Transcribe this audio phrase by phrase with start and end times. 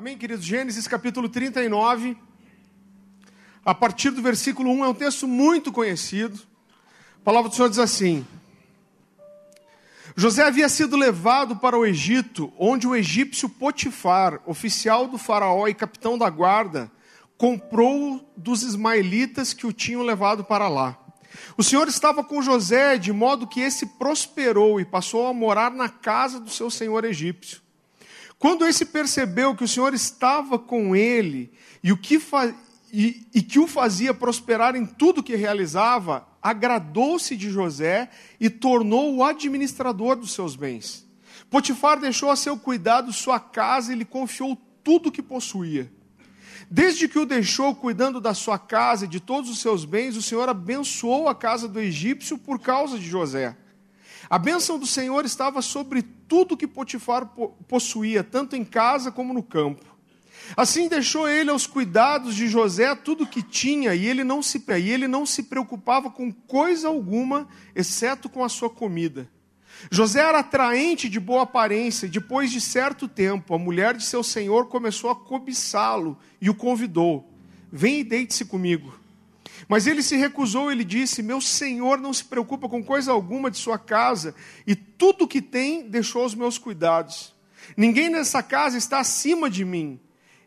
[0.00, 0.46] Amém, queridos?
[0.46, 2.16] Gênesis capítulo 39,
[3.62, 6.40] a partir do versículo 1, é um texto muito conhecido.
[7.16, 8.26] A palavra do Senhor diz assim:
[10.16, 15.74] José havia sido levado para o Egito, onde o egípcio Potifar, oficial do faraó e
[15.74, 16.90] capitão da guarda,
[17.36, 20.98] comprou dos ismaelitas que o tinham levado para lá.
[21.58, 25.90] O Senhor estava com José, de modo que esse prosperou e passou a morar na
[25.90, 27.60] casa do seu senhor egípcio.
[28.40, 32.18] Quando esse percebeu que o Senhor estava com ele e, o que
[32.90, 38.08] e, e que o fazia prosperar em tudo que realizava, agradou-se de José
[38.40, 41.06] e tornou o administrador dos seus bens.
[41.50, 45.92] Potifar deixou a seu cuidado sua casa e lhe confiou tudo o que possuía.
[46.70, 50.22] Desde que o deixou cuidando da sua casa e de todos os seus bens, o
[50.22, 53.54] Senhor abençoou a casa do egípcio por causa de José.
[54.30, 57.28] A bênção do Senhor estava sobre tudo que Potifar
[57.66, 59.84] possuía, tanto em casa como no campo.
[60.56, 64.88] Assim deixou ele aos cuidados de José tudo que tinha, e ele não se, e
[64.88, 69.28] ele não se preocupava com coisa alguma, exceto com a sua comida.
[69.90, 74.22] José era atraente de boa aparência, e depois de certo tempo, a mulher de seu
[74.22, 77.28] senhor começou a cobiçá-lo e o convidou:
[77.72, 78.99] Vem e deite-se comigo.
[79.70, 83.56] Mas ele se recusou, ele disse: Meu senhor não se preocupa com coisa alguma de
[83.56, 84.34] sua casa,
[84.66, 87.32] e tudo que tem deixou aos meus cuidados.
[87.76, 90.00] Ninguém nessa casa está acima de mim.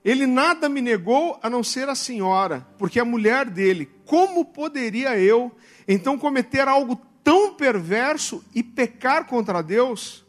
[0.03, 3.89] Ele nada me negou a não ser a senhora, porque a mulher dele.
[4.05, 5.55] Como poderia eu
[5.87, 10.25] então cometer algo tão perverso e pecar contra Deus?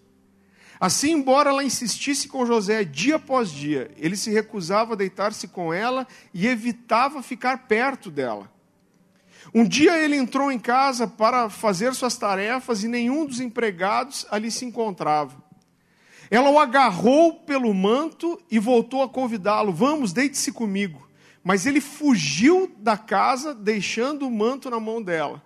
[0.79, 5.75] Assim, embora ela insistisse com José dia após dia, ele se recusava a deitar-se com
[5.75, 8.54] ela e evitava ficar perto dela.
[9.55, 14.51] Um dia ele entrou em casa para fazer suas tarefas e nenhum dos empregados ali
[14.51, 15.45] se encontrava.
[16.29, 21.09] Ela o agarrou pelo manto e voltou a convidá-lo: Vamos, deite-se comigo.
[21.45, 25.41] Mas ele fugiu da casa, deixando o manto na mão dela.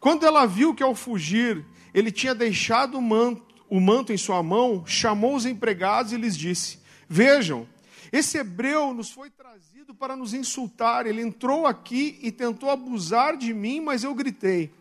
[0.00, 4.42] Quando ela viu que ao fugir ele tinha deixado o manto, o manto em sua
[4.42, 7.68] mão, chamou os empregados e lhes disse: Vejam,
[8.16, 11.04] esse hebreu nos foi trazido para nos insultar.
[11.04, 14.72] Ele entrou aqui e tentou abusar de mim, mas eu gritei.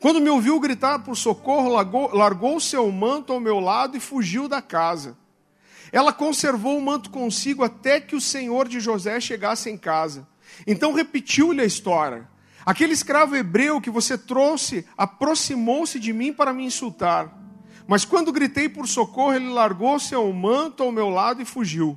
[0.00, 1.68] Quando me ouviu gritar por socorro,
[2.12, 5.16] largou, seu manto ao meu lado e fugiu da casa.
[5.92, 10.26] Ela conservou o manto consigo até que o senhor de José chegasse em casa.
[10.66, 12.28] Então repetiu-lhe a história.
[12.66, 17.32] Aquele escravo hebreu que você trouxe aproximou-se de mim para me insultar.
[17.86, 21.96] Mas quando gritei por socorro, ele largou seu manto ao meu lado e fugiu.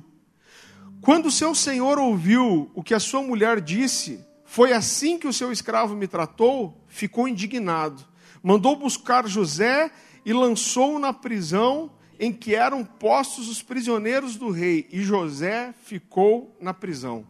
[1.02, 5.50] Quando seu senhor ouviu o que a sua mulher disse, foi assim que o seu
[5.50, 8.04] escravo me tratou, ficou indignado.
[8.40, 9.90] Mandou buscar José
[10.24, 16.56] e lançou-o na prisão em que eram postos os prisioneiros do rei, e José ficou
[16.60, 17.26] na prisão.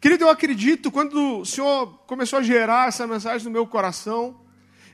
[0.00, 4.40] Querido, eu acredito, quando o Senhor começou a gerar essa mensagem no meu coração,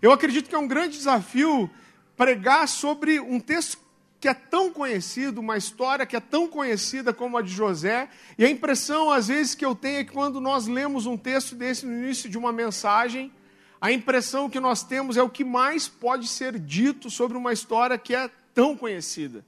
[0.03, 1.71] eu acredito que é um grande desafio
[2.17, 3.79] pregar sobre um texto
[4.21, 8.45] que é tão conhecido, uma história que é tão conhecida como a de José, e
[8.45, 11.87] a impressão, às vezes, que eu tenho é que quando nós lemos um texto desse
[11.87, 13.33] no início de uma mensagem,
[13.81, 17.97] a impressão que nós temos é o que mais pode ser dito sobre uma história
[17.97, 19.45] que é tão conhecida.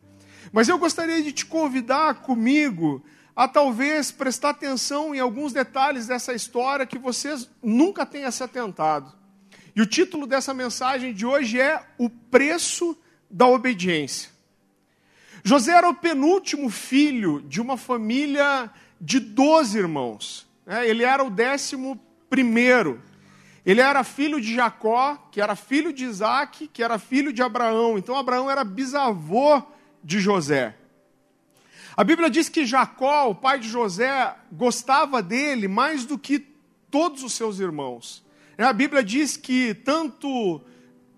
[0.53, 3.05] Mas eu gostaria de te convidar comigo
[3.35, 9.13] a talvez prestar atenção em alguns detalhes dessa história que vocês nunca tenham se atentado.
[9.75, 12.97] E o título dessa mensagem de hoje é O Preço
[13.29, 14.31] da Obediência.
[15.43, 18.71] José era o penúltimo filho de uma família
[19.01, 20.47] de doze irmãos.
[20.67, 20.89] Né?
[20.89, 23.01] Ele era o décimo primeiro.
[23.65, 27.99] Ele era filho de Jacó, que era filho de Isaac, que era filho de Abraão.
[27.99, 29.63] Então Abraão era bisavô
[30.03, 30.77] de José.
[31.97, 36.39] A Bíblia diz que Jacó, o pai de José, gostava dele mais do que
[36.91, 38.25] todos os seus irmãos.
[38.57, 38.65] Né?
[38.65, 40.61] A Bíblia diz que tanto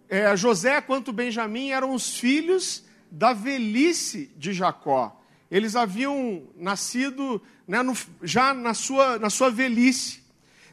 [0.08, 5.20] é, José quanto Benjamim eram os filhos da velhice de Jacó.
[5.50, 10.22] Eles haviam nascido né, no, já na sua, na sua velhice.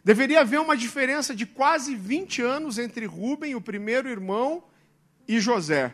[0.06, 4.64] Deveria haver uma diferença de quase 20 anos entre Rubem, o primeiro irmão,
[5.28, 5.94] e José.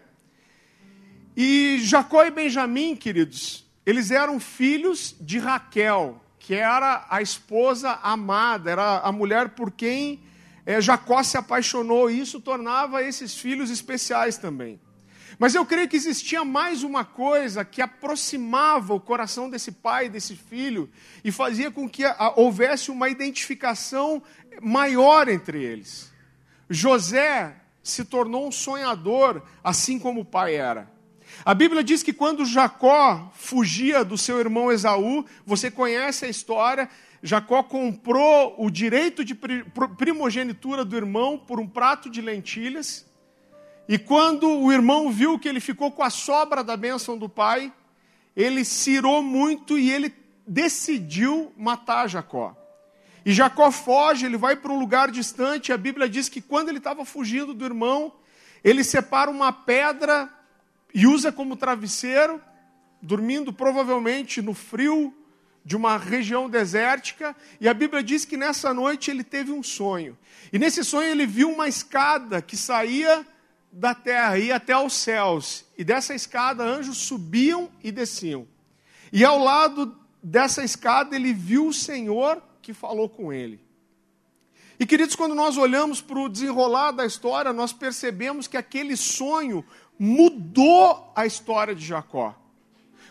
[1.36, 8.70] E Jacó e Benjamim, queridos, eles eram filhos de Raquel, que era a esposa amada,
[8.70, 10.24] era a mulher por quem
[10.64, 14.80] é, Jacó se apaixonou, e isso tornava esses filhos especiais também.
[15.38, 20.36] Mas eu creio que existia mais uma coisa que aproximava o coração desse pai, desse
[20.36, 20.90] filho,
[21.24, 22.04] e fazia com que
[22.36, 24.24] houvesse uma identificação
[24.62, 26.14] maior entre eles.
[26.70, 30.92] José se tornou um sonhador, assim como o pai era.
[31.44, 36.90] A Bíblia diz que quando Jacó fugia do seu irmão Esaú, você conhece a história,
[37.22, 39.36] Jacó comprou o direito de
[39.98, 43.06] primogenitura do irmão por um prato de lentilhas.
[43.88, 47.72] E quando o irmão viu que ele ficou com a sobra da bênção do pai,
[48.36, 50.14] ele se irou muito e ele
[50.48, 52.56] decidiu matar Jacó.
[53.26, 55.72] E Jacó foge, ele vai para um lugar distante.
[55.72, 58.14] A Bíblia diz que quando ele estava fugindo do irmão,
[58.64, 60.30] ele separa uma pedra
[60.94, 62.42] e usa como travesseiro,
[63.02, 65.14] dormindo provavelmente no frio
[65.64, 67.36] de uma região desértica.
[67.60, 70.18] E a Bíblia diz que nessa noite ele teve um sonho.
[70.54, 73.26] E nesse sonho ele viu uma escada que saía
[73.76, 78.48] da terra ia até os céus, e dessa escada anjos subiam e desciam.
[79.12, 79.94] E ao lado
[80.24, 83.60] dessa escada ele viu o Senhor que falou com ele.
[84.80, 89.64] E queridos, quando nós olhamos para o desenrolar da história, nós percebemos que aquele sonho
[90.00, 92.34] mudou a história de Jacó.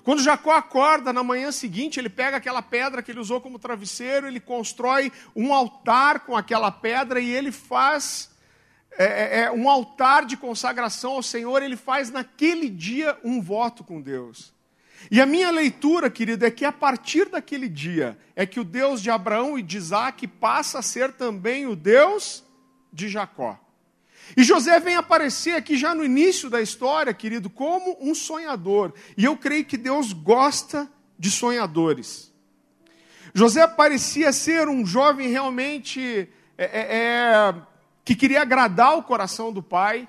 [0.02, 4.26] Quando Jacó acorda na manhã seguinte, ele pega aquela pedra que ele usou como travesseiro,
[4.26, 8.33] ele constrói um altar com aquela pedra e ele faz
[8.96, 13.82] é, é, é, um altar de consagração ao Senhor, ele faz naquele dia um voto
[13.82, 14.52] com Deus.
[15.10, 19.02] E a minha leitura, querido, é que a partir daquele dia é que o Deus
[19.02, 22.44] de Abraão e de Isaac passa a ser também o Deus
[22.92, 23.58] de Jacó.
[24.36, 28.94] E José vem aparecer aqui já no início da história, querido, como um sonhador.
[29.16, 30.88] E eu creio que Deus gosta
[31.18, 32.32] de sonhadores.
[33.34, 37.54] José parecia ser um jovem realmente é, é, é
[38.04, 40.08] que queria agradar o coração do pai.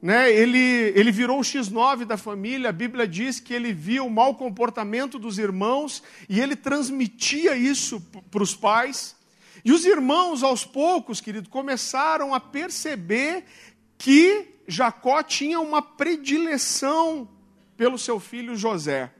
[0.00, 0.32] Né?
[0.32, 2.70] Ele, ele virou o X9 da família.
[2.70, 8.00] A Bíblia diz que ele via o mau comportamento dos irmãos e ele transmitia isso
[8.30, 9.14] para os pais.
[9.64, 13.44] E os irmãos, aos poucos, querido, começaram a perceber
[13.98, 17.28] que Jacó tinha uma predileção
[17.76, 19.12] pelo seu filho José.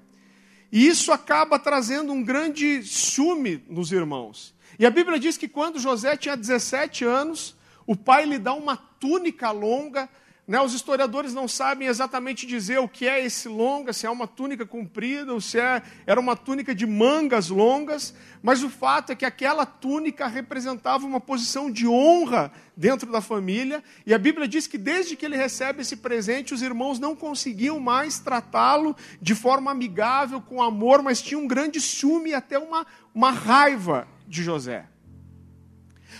[0.73, 4.55] E isso acaba trazendo um grande ciúme nos irmãos.
[4.79, 7.57] E a Bíblia diz que quando José tinha 17 anos,
[7.87, 10.09] o pai lhe dá uma túnica longa.
[10.51, 10.61] Né?
[10.61, 14.67] Os historiadores não sabem exatamente dizer o que é esse longa, se é uma túnica
[14.67, 18.13] comprida ou se é, era uma túnica de mangas longas,
[18.43, 23.81] mas o fato é que aquela túnica representava uma posição de honra dentro da família,
[24.05, 27.79] e a Bíblia diz que desde que ele recebe esse presente, os irmãos não conseguiam
[27.79, 32.85] mais tratá-lo de forma amigável, com amor, mas tinham um grande ciúme e até uma,
[33.15, 34.90] uma raiva de José.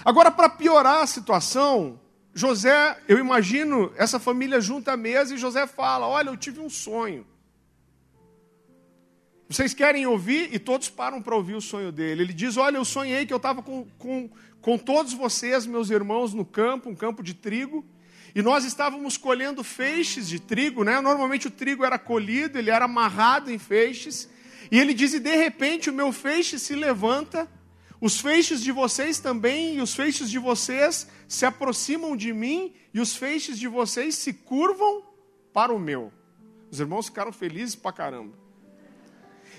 [0.05, 2.01] Agora, para piorar a situação,
[2.35, 6.71] José, eu imagino essa família junta à mesa e José fala: Olha, eu tive um
[6.71, 7.27] sonho.
[9.49, 10.55] Vocês querem ouvir?
[10.55, 12.23] E todos param para ouvir o sonho dele.
[12.23, 14.31] Ele diz: Olha, eu sonhei que eu estava com, com,
[14.61, 17.85] com todos vocês, meus irmãos, no campo, um campo de trigo,
[18.33, 21.01] e nós estávamos colhendo feixes de trigo, né?
[21.01, 24.31] Normalmente o trigo era colhido, ele era amarrado em feixes,
[24.71, 27.51] e ele diz: E de repente o meu feixe se levanta
[28.01, 33.01] os feixes de vocês também, e os feixes de vocês se aproximam de mim, e
[33.01, 35.03] os feixes de vocês se curvam
[35.53, 36.13] para o meu.
[36.71, 38.39] Os irmãos ficaram felizes pra caramba.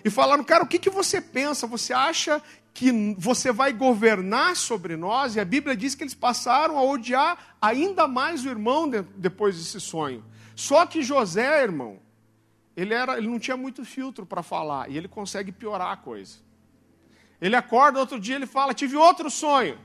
[0.04, 1.68] E falaram, cara, o que, que você pensa?
[1.68, 2.42] Você acha
[2.74, 5.36] que você vai governar sobre nós?
[5.36, 9.58] E a Bíblia diz que eles passaram a odiar ainda mais o irmão de, depois
[9.58, 10.24] desse sonho.
[10.56, 12.00] Só que José, irmão,
[12.76, 16.38] ele, era, ele não tinha muito filtro para falar, e ele consegue piorar a coisa.
[17.42, 19.78] Ele acorda, outro dia ele fala: Tive outro sonho.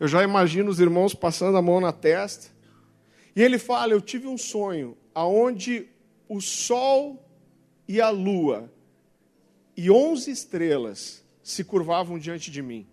[0.00, 2.50] Eu já imagino os irmãos passando a mão na testa.
[3.34, 5.86] E ele fala: Eu tive um sonho aonde
[6.28, 7.22] o sol
[7.86, 8.72] e a lua
[9.76, 12.86] e onze estrelas se curvavam diante de mim.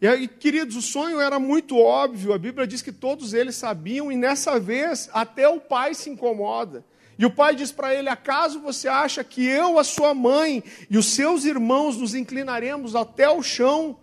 [0.00, 4.10] E aí, queridos, o sonho era muito óbvio, a Bíblia diz que todos eles sabiam,
[4.10, 6.84] e nessa vez até o pai se incomoda.
[7.18, 10.98] E o pai diz para ele: Acaso você acha que eu, a sua mãe e
[10.98, 13.98] os seus irmãos nos inclinaremos até o chão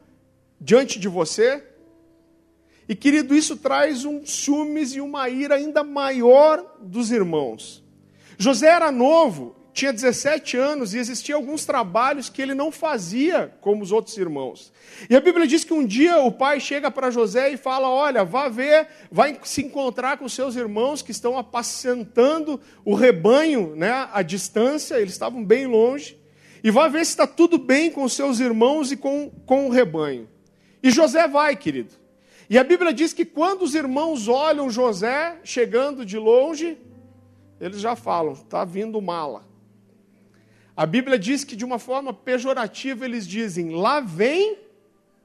[0.60, 1.64] diante de você?
[2.88, 7.84] E querido, isso traz um ciúmes e uma ira ainda maior dos irmãos.
[8.38, 13.82] José era novo, tinha 17 anos e existiam alguns trabalhos que ele não fazia como
[13.82, 14.72] os outros irmãos.
[15.10, 18.24] E a Bíblia diz que um dia o pai chega para José e fala: Olha,
[18.26, 24.22] vá ver, vai se encontrar com seus irmãos que estão apacentando o rebanho né, à
[24.22, 26.18] distância, eles estavam bem longe,
[26.64, 30.28] e vá ver se está tudo bem com seus irmãos e com, com o rebanho.
[30.84, 31.94] E José vai, querido.
[32.50, 36.78] E a Bíblia diz que quando os irmãos olham José chegando de longe,
[37.62, 39.51] eles já falam: está vindo mala.
[40.82, 44.58] A Bíblia diz que de uma forma pejorativa eles dizem: lá vem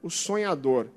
[0.02, 0.88] o sonhador.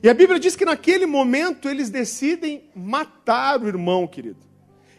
[0.00, 4.38] E a Bíblia diz que naquele momento eles decidem matar o irmão, querido.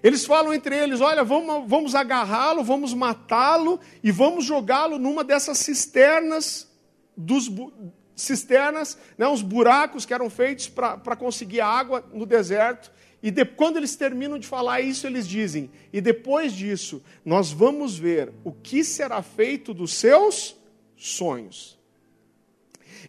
[0.03, 5.59] Eles falam entre eles: olha, vamos, vamos agarrá-lo, vamos matá-lo e vamos jogá-lo numa dessas
[5.59, 6.69] cisternas,
[7.15, 7.49] dos,
[8.17, 12.91] cisternas, né, uns buracos que eram feitos para conseguir água no deserto.
[13.21, 17.97] E de, quando eles terminam de falar isso, eles dizem: e depois disso, nós vamos
[17.97, 20.55] ver o que será feito dos seus
[20.95, 21.77] sonhos.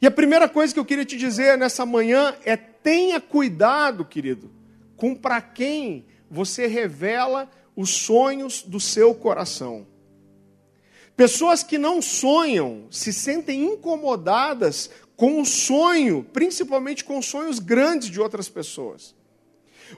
[0.01, 4.51] E a primeira coisa que eu queria te dizer nessa manhã é: tenha cuidado, querido,
[4.97, 9.87] com para quem você revela os sonhos do seu coração.
[11.17, 18.21] Pessoas que não sonham se sentem incomodadas com o sonho, principalmente com sonhos grandes de
[18.21, 19.18] outras pessoas.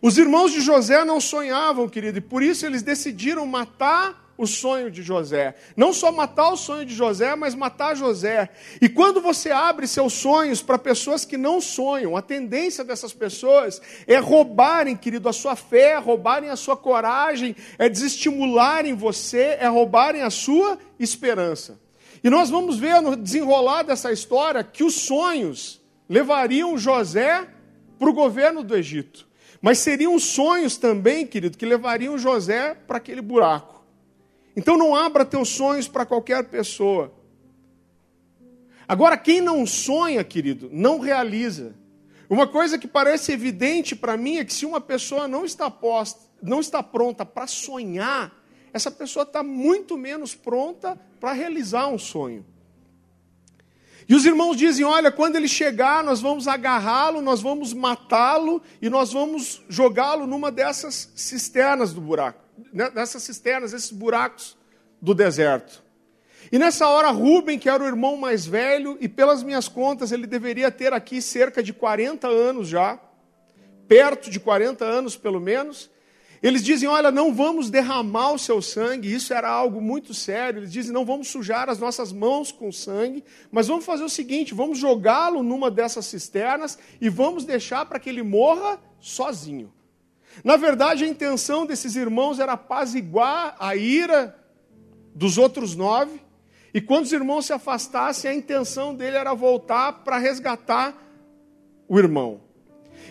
[0.01, 4.91] Os irmãos de José não sonhavam, querido, e por isso eles decidiram matar o sonho
[4.91, 5.55] de José.
[5.77, 8.49] Não só matar o sonho de José, mas matar José.
[8.81, 13.83] E quando você abre seus sonhos para pessoas que não sonham, a tendência dessas pessoas
[14.07, 20.23] é roubarem, querido, a sua fé, roubarem a sua coragem, é desestimularem você, é roubarem
[20.23, 21.79] a sua esperança.
[22.25, 27.47] E nós vamos ver no desenrolar dessa história que os sonhos levariam José
[27.99, 29.30] para o governo do Egito.
[29.61, 33.85] Mas seriam sonhos também, querido, que levariam José para aquele buraco.
[34.57, 37.13] Então não abra teus sonhos para qualquer pessoa.
[38.89, 41.75] Agora, quem não sonha, querido, não realiza.
[42.29, 46.21] Uma coisa que parece evidente para mim é que se uma pessoa não está posta,
[46.43, 48.33] não está pronta para sonhar,
[48.73, 52.45] essa pessoa está muito menos pronta para realizar um sonho.
[54.11, 58.91] E os irmãos dizem: olha, quando ele chegar, nós vamos agarrá-lo, nós vamos matá-lo e
[58.91, 62.43] nós vamos jogá-lo numa dessas cisternas do buraco.
[62.73, 64.59] Né, nessas cisternas, esses buracos
[65.01, 65.81] do deserto.
[66.51, 70.27] E nessa hora, Rubem, que era o irmão mais velho, e pelas minhas contas, ele
[70.27, 72.99] deveria ter aqui cerca de 40 anos já,
[73.87, 75.89] perto de 40 anos pelo menos.
[76.43, 80.61] Eles dizem: Olha, não vamos derramar o seu sangue, isso era algo muito sério.
[80.61, 84.55] Eles dizem: Não vamos sujar as nossas mãos com sangue, mas vamos fazer o seguinte:
[84.55, 89.73] vamos jogá-lo numa dessas cisternas e vamos deixar para que ele morra sozinho.
[90.43, 94.37] Na verdade, a intenção desses irmãos era apaziguar a ira
[95.15, 96.23] dos outros nove,
[96.73, 100.97] e quando os irmãos se afastassem, a intenção dele era voltar para resgatar
[101.89, 102.50] o irmão.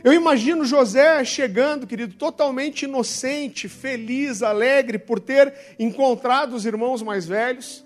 [0.03, 7.25] Eu imagino José chegando, querido, totalmente inocente, feliz, alegre por ter encontrado os irmãos mais
[7.27, 7.85] velhos.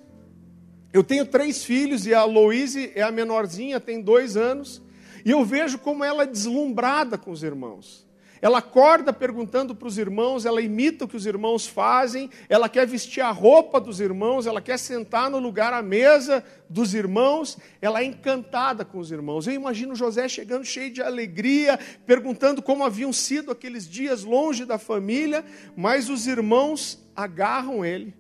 [0.92, 4.82] Eu tenho três filhos e a Louise é a menorzinha, tem dois anos,
[5.26, 8.06] e eu vejo como ela é deslumbrada com os irmãos.
[8.44, 12.86] Ela acorda perguntando para os irmãos, ela imita o que os irmãos fazem, ela quer
[12.86, 18.02] vestir a roupa dos irmãos, ela quer sentar no lugar à mesa dos irmãos, ela
[18.02, 19.48] é encantada com os irmãos.
[19.48, 24.78] Eu imagino José chegando cheio de alegria, perguntando como haviam sido aqueles dias longe da
[24.78, 28.14] família, mas os irmãos agarram ele.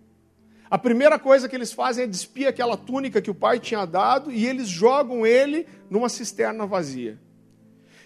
[0.71, 4.31] A primeira coisa que eles fazem é despir aquela túnica que o pai tinha dado
[4.31, 7.19] e eles jogam ele numa cisterna vazia.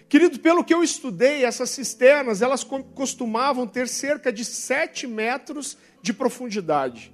[0.10, 6.14] Querido, pelo que eu estudei, essas cisternas, elas costumavam ter cerca de 7 metros de
[6.14, 7.14] profundidade.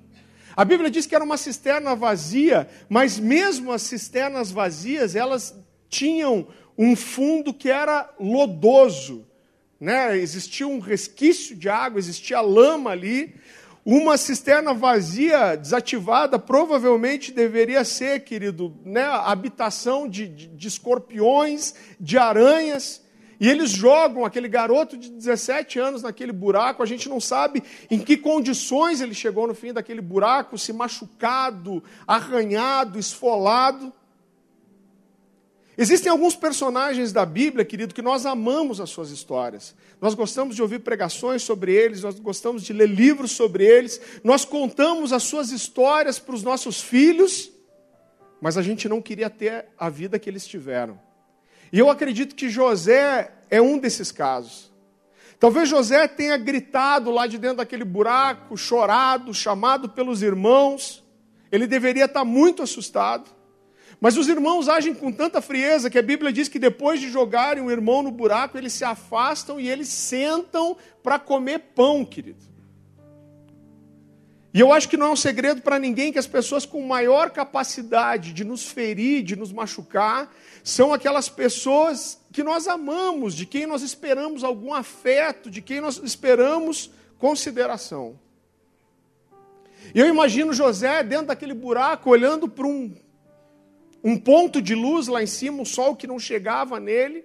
[0.55, 5.55] A Bíblia diz que era uma cisterna vazia, mas mesmo as cisternas vazias, elas
[5.89, 6.47] tinham
[6.77, 9.25] um fundo que era lodoso.
[9.79, 10.15] Né?
[10.17, 13.35] Existia um resquício de água, existia lama ali.
[13.85, 22.17] Uma cisterna vazia, desativada, provavelmente deveria ser, querido, né, habitação de, de, de escorpiões, de
[22.17, 23.03] aranhas.
[23.41, 26.81] E eles jogam aquele garoto de 17 anos naquele buraco.
[26.81, 27.61] A gente não sabe
[27.91, 33.91] em que condições ele chegou no fim daquele buraco, se machucado, arranhado, esfolado.
[35.77, 39.75] Existem alguns personagens da Bíblia, querido, que nós amamos as suas histórias.
[39.99, 44.45] Nós gostamos de ouvir pregações sobre eles, nós gostamos de ler livros sobre eles, nós
[44.45, 47.51] contamos as suas histórias para os nossos filhos,
[48.39, 50.99] mas a gente não queria ter a vida que eles tiveram.
[51.71, 54.71] E eu acredito que José é um desses casos.
[55.39, 61.03] Talvez José tenha gritado lá de dentro daquele buraco, chorado, chamado pelos irmãos.
[61.51, 63.29] Ele deveria estar muito assustado.
[64.03, 67.63] Mas os irmãos agem com tanta frieza que a Bíblia diz que depois de jogarem
[67.63, 72.43] o irmão no buraco, eles se afastam e eles sentam para comer pão, querido.
[74.53, 77.29] E eu acho que não é um segredo para ninguém que as pessoas com maior
[77.29, 83.65] capacidade de nos ferir, de nos machucar, são aquelas pessoas que nós amamos, de quem
[83.65, 88.19] nós esperamos algum afeto, de quem nós esperamos consideração.
[89.95, 92.93] E eu imagino José dentro daquele buraco, olhando para um
[94.03, 97.23] um ponto de luz lá em cima, um sol que não chegava nele.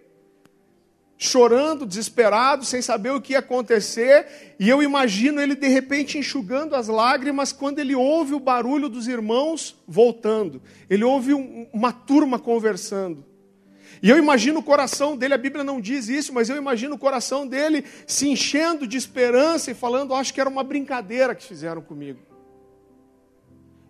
[1.20, 6.76] chorando, desesperado, sem saber o que ia acontecer, e eu imagino ele de repente enxugando
[6.76, 10.62] as lágrimas quando ele ouve o barulho dos irmãos voltando.
[10.88, 13.24] Ele ouve um, uma turma conversando.
[14.00, 16.98] E eu imagino o coração dele, a Bíblia não diz isso, mas eu imagino o
[16.98, 21.82] coração dele se enchendo de esperança e falando: Acho que era uma brincadeira que fizeram
[21.82, 22.20] comigo.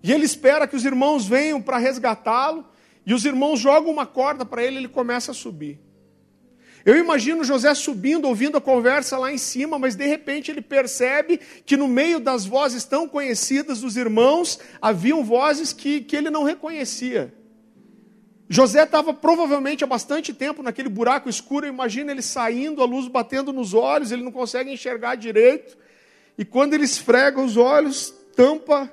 [0.02, 2.64] E ele espera que os irmãos venham para resgatá-lo,
[3.09, 5.81] e os irmãos jogam uma corda para ele ele começa a subir.
[6.85, 11.41] Eu imagino José subindo, ouvindo a conversa lá em cima, mas de repente ele percebe
[11.65, 16.43] que no meio das vozes tão conhecidas dos irmãos, haviam vozes que, que ele não
[16.43, 17.33] reconhecia.
[18.47, 23.55] José estava provavelmente há bastante tempo naquele buraco escuro, imagina ele saindo, a luz batendo
[23.55, 25.79] nos olhos, ele não consegue enxergar direito.
[26.37, 28.93] E quando ele esfrega os olhos, tampa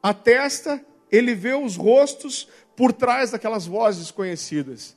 [0.00, 2.48] a testa, ele vê os rostos
[2.78, 4.96] por trás daquelas vozes conhecidas.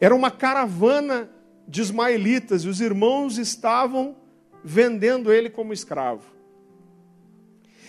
[0.00, 1.28] Era uma caravana
[1.68, 4.16] de ismaelitas e os irmãos estavam
[4.64, 6.24] vendendo ele como escravo.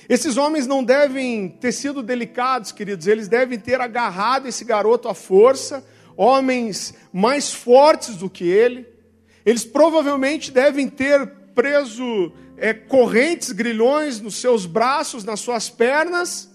[0.10, 5.14] Esses homens não devem ter sido delicados, queridos, eles devem ter agarrado esse garoto à
[5.14, 8.86] força, homens mais fortes do que ele.
[9.46, 16.51] Eles provavelmente devem ter preso é, correntes, grilhões nos seus braços, nas suas pernas,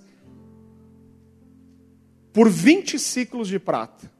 [2.36, 4.12] por 20 ciclos de prata.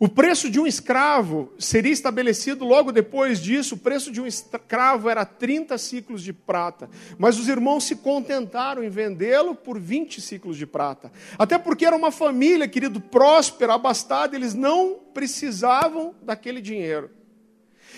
[0.00, 3.76] O preço de um escravo seria estabelecido logo depois disso.
[3.76, 6.90] O preço de um escravo era 30 ciclos de prata.
[7.16, 11.12] Mas os irmãos se contentaram em vendê-lo por 20 ciclos de prata.
[11.38, 17.12] Até porque era uma família, querido, próspera, abastada, eles não precisavam daquele dinheiro.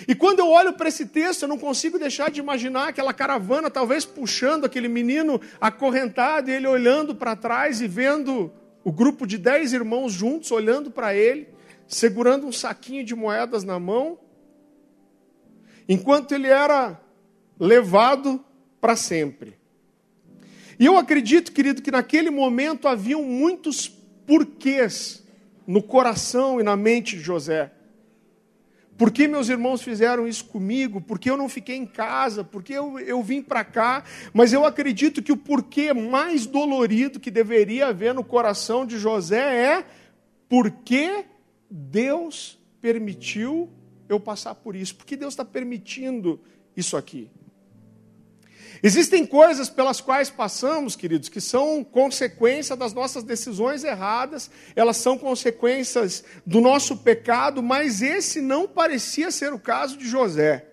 [0.07, 3.71] E quando eu olho para esse texto, eu não consigo deixar de imaginar aquela caravana,
[3.71, 8.53] talvez puxando aquele menino acorrentado, e ele olhando para trás e vendo
[8.87, 11.49] o grupo de dez irmãos juntos, olhando para ele
[11.89, 14.17] segurando um saquinho de moedas na mão,
[15.89, 17.01] enquanto ele era
[17.59, 18.45] levado
[18.81, 19.59] para sempre.
[20.79, 25.25] E eu acredito, querido, que naquele momento haviam muitos porquês
[25.67, 27.73] no coração e na mente de José.
[28.97, 31.01] Por que meus irmãos fizeram isso comigo?
[31.01, 32.43] Por que eu não fiquei em casa?
[32.43, 34.03] Por que eu, eu vim para cá?
[34.33, 39.77] Mas eu acredito que o porquê mais dolorido que deveria haver no coração de José
[39.77, 39.85] é
[40.49, 41.25] por que
[41.71, 43.71] Deus permitiu
[44.09, 44.97] eu passar por isso.
[44.97, 46.41] Porque Deus está permitindo
[46.75, 47.31] isso aqui.
[48.83, 55.17] Existem coisas pelas quais passamos, queridos, que são consequência das nossas decisões erradas, elas são
[55.17, 60.67] consequências do nosso pecado, mas esse não parecia ser o caso de José.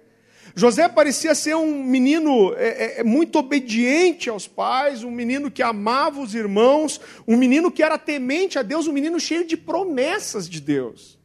[0.55, 5.63] José parecia ser um menino é, é, é, muito obediente aos pais, um menino que
[5.63, 10.47] amava os irmãos, um menino que era temente a Deus, um menino cheio de promessas
[10.47, 11.17] de Deus.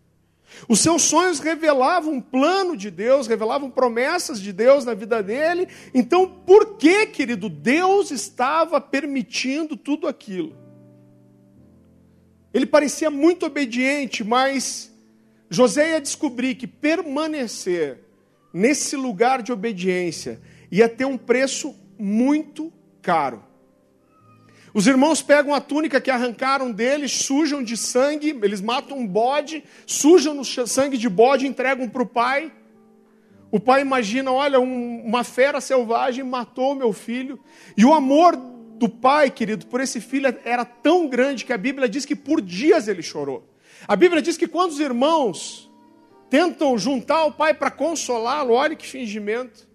[0.67, 5.69] Os seus sonhos revelavam um plano de Deus, revelavam promessas de Deus na vida dele.
[5.95, 10.57] Então, por que, querido, Deus estava permitindo tudo aquilo?
[12.53, 14.91] Ele parecia muito obediente, mas
[15.51, 18.01] José ia descobrir que permanecer
[18.53, 20.41] nesse lugar de obediência,
[20.71, 23.48] ia ter um preço muito caro.
[24.75, 29.65] Os irmãos pegam a túnica que arrancaram deles, sujam de sangue, eles matam um bode,
[29.87, 32.53] sujam no sangue de bode entregam para o pai.
[33.51, 37.41] O pai imagina: olha, um, uma fera selvagem matou meu filho.
[37.77, 41.89] E o amor do pai, querido, por esse filho era tão grande que a Bíblia
[41.89, 43.49] diz que por dias ele chorou.
[43.87, 45.69] A Bíblia diz que quando os irmãos
[46.29, 48.55] tentam juntar o pai para consolá-lo.
[48.55, 49.68] Olha que fingimento.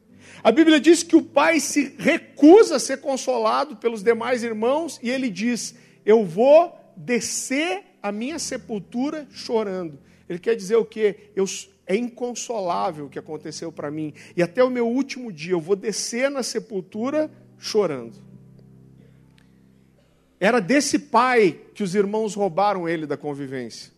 [0.44, 5.10] A Bíblia diz que o pai se recusa a ser consolado pelos demais irmãos e
[5.10, 5.74] ele diz:
[6.06, 9.98] Eu vou descer a minha sepultura chorando.
[10.28, 11.32] Ele quer dizer o quê?
[11.34, 11.46] Eu,
[11.88, 14.14] é inconsolável o que aconteceu para mim.
[14.36, 18.18] E até o meu último dia eu vou descer na sepultura chorando.
[20.42, 23.93] Era desse pai que os irmãos roubaram ele da convivência.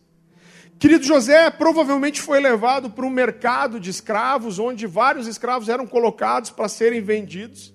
[0.78, 6.50] Querido José provavelmente foi levado para um mercado de escravos, onde vários escravos eram colocados
[6.50, 7.74] para serem vendidos.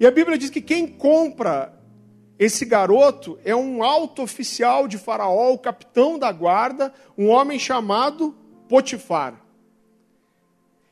[0.00, 1.78] E a Bíblia diz que quem compra
[2.38, 8.34] esse garoto é um alto oficial de Faraó, o capitão da guarda, um homem chamado
[8.68, 9.34] Potifar.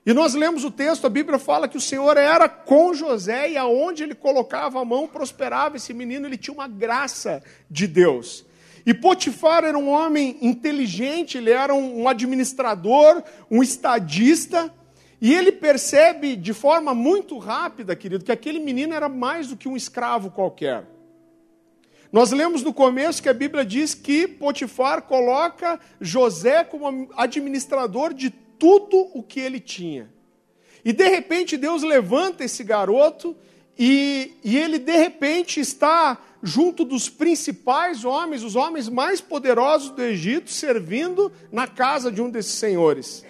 [0.05, 3.57] E nós lemos o texto, a Bíblia fala que o Senhor era com José e
[3.57, 8.46] aonde ele colocava a mão prosperava esse menino, ele tinha uma graça de Deus.
[8.87, 13.21] E Potifar era um homem inteligente, ele era um administrador,
[13.51, 14.73] um estadista,
[15.21, 19.69] e ele percebe de forma muito rápida, querido, que aquele menino era mais do que
[19.69, 20.85] um escravo qualquer.
[22.13, 28.31] Nós lemos no começo que a Bíblia diz que Potifar coloca José como administrador de
[28.31, 30.09] tudo o que ele tinha.
[30.85, 33.37] E de repente Deus levanta esse garoto
[33.77, 40.01] e, e ele de repente está junto dos principais homens, os homens mais poderosos do
[40.01, 43.25] Egito, servindo na casa de um desses senhores.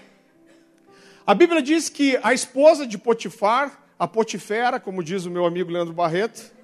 [1.27, 5.73] A Bíblia diz que a esposa de Potifar, a Potifera, como diz o meu amigo
[5.73, 6.55] Leandro Barreto,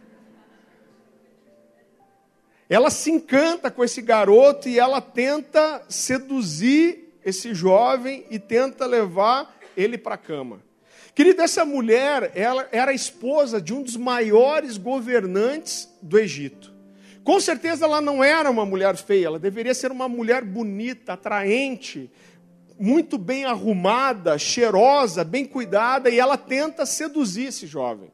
[2.69, 9.59] ela se encanta com esse garoto e ela tenta seduzir esse jovem e tenta levar
[9.75, 10.61] ele para a cama.
[11.15, 16.73] Querida, essa mulher, ela era esposa de um dos maiores governantes do Egito.
[17.23, 22.11] Com certeza ela não era uma mulher feia, ela deveria ser uma mulher bonita, atraente,
[22.79, 28.11] muito bem arrumada, cheirosa, bem cuidada, e ela tenta seduzir esse jovem.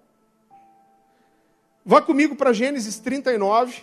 [1.84, 3.82] Vá comigo para Gênesis 39.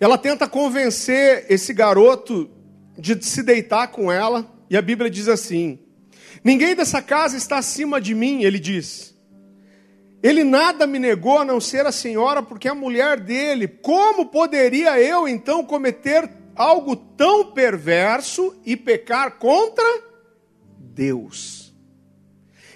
[0.00, 2.50] Ela tenta convencer esse garoto
[2.98, 5.78] de se deitar com ela, e a Bíblia diz assim:
[6.42, 9.14] Ninguém dessa casa está acima de mim, ele diz.
[10.22, 13.68] Ele nada me negou a não ser a senhora, porque é a mulher dele.
[13.68, 19.84] Como poderia eu então cometer algo tão perverso e pecar contra
[20.78, 21.74] Deus?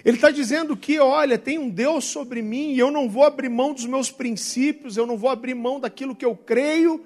[0.03, 3.49] Ele está dizendo que, olha, tem um Deus sobre mim e eu não vou abrir
[3.49, 7.03] mão dos meus princípios, eu não vou abrir mão daquilo que eu creio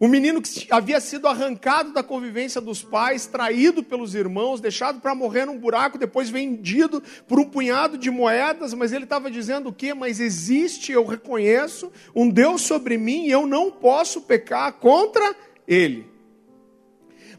[0.00, 5.14] o menino que havia sido arrancado da convivência dos pais, traído pelos irmãos, deixado para
[5.14, 9.72] morrer num buraco, depois vendido por um punhado de moedas, mas ele estava dizendo o
[9.72, 9.92] quê?
[9.94, 15.34] Mas existe, eu reconheço, um Deus sobre mim e eu não posso pecar contra
[15.66, 16.06] ele.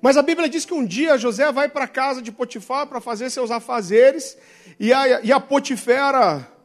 [0.02, 3.00] Mas a Bíblia diz que um dia José vai para a casa de Potifar para
[3.00, 4.38] fazer seus afazeres,
[4.78, 6.59] e a, e a Potifera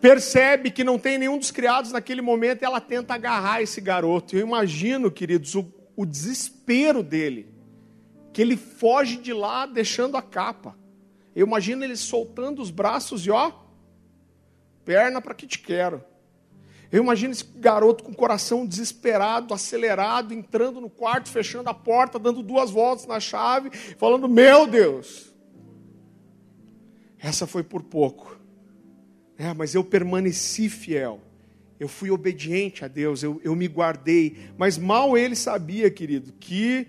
[0.00, 4.34] percebe que não tem nenhum dos criados naquele momento e ela tenta agarrar esse garoto.
[4.34, 7.52] Eu imagino, queridos, o, o desespero dele,
[8.32, 10.76] que ele foge de lá deixando a capa.
[11.34, 13.52] Eu imagino ele soltando os braços e ó,
[14.84, 16.02] perna para que te quero.
[16.90, 22.18] Eu imagino esse garoto com o coração desesperado, acelerado, entrando no quarto, fechando a porta,
[22.18, 25.32] dando duas voltas na chave, falando: Meu Deus,
[27.16, 28.39] essa foi por pouco.
[29.40, 31.18] É, mas eu permaneci fiel.
[31.78, 34.36] Eu fui obediente a Deus, eu, eu me guardei.
[34.58, 36.86] Mas mal ele sabia, querido, que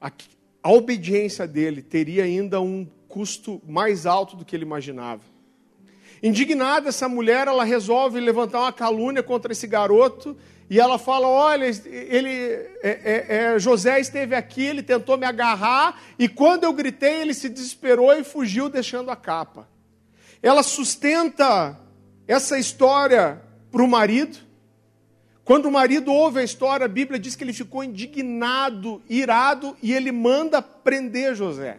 [0.00, 0.12] a,
[0.62, 5.24] a obediência dele teria ainda um custo mais alto do que ele imaginava.
[6.22, 10.36] Indignada, essa mulher, ela resolve levantar uma calúnia contra esse garoto
[10.70, 16.00] e ela fala: Olha, ele, é, é, é, José esteve aqui, ele tentou me agarrar
[16.16, 19.73] e quando eu gritei, ele se desesperou e fugiu, deixando a capa
[20.44, 21.80] ela sustenta
[22.28, 23.40] essa história
[23.72, 24.36] para o marido.
[25.42, 29.94] Quando o marido ouve a história, a Bíblia diz que ele ficou indignado, irado, e
[29.94, 31.78] ele manda prender José.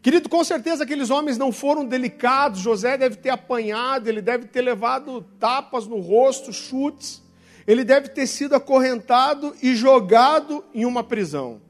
[0.00, 4.62] Querido, com certeza aqueles homens não foram delicados, José deve ter apanhado, ele deve ter
[4.62, 7.22] levado tapas no rosto, chutes,
[7.66, 11.60] ele deve ter sido acorrentado e jogado em uma prisão.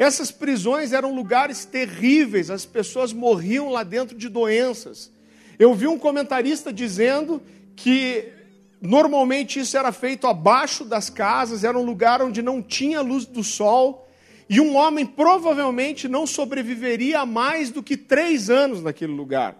[0.00, 5.12] Essas prisões eram lugares terríveis, as pessoas morriam lá dentro de doenças.
[5.58, 7.42] Eu vi um comentarista dizendo
[7.76, 8.32] que
[8.80, 13.44] normalmente isso era feito abaixo das casas, era um lugar onde não tinha luz do
[13.44, 14.08] sol,
[14.48, 19.54] e um homem provavelmente não sobreviveria mais do que três anos naquele lugar.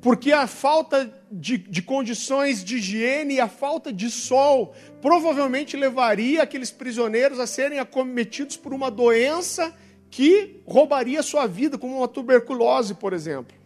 [0.00, 6.42] Porque a falta de, de, condições de higiene e a falta de sol provavelmente levaria
[6.42, 9.74] aqueles prisioneiros a serem acometidos por uma doença
[10.10, 13.56] que roubaria sua vida, como uma tuberculose, por exemplo.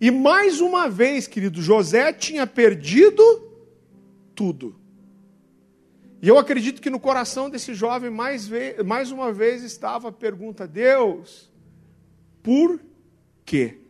[0.00, 3.22] E mais uma vez, querido, José tinha perdido
[4.34, 4.76] tudo.
[6.20, 8.48] E eu acredito que no coração desse jovem, mais,
[8.84, 11.50] mais uma vez, estava a pergunta: Deus,
[12.42, 12.80] por
[13.44, 13.81] quê?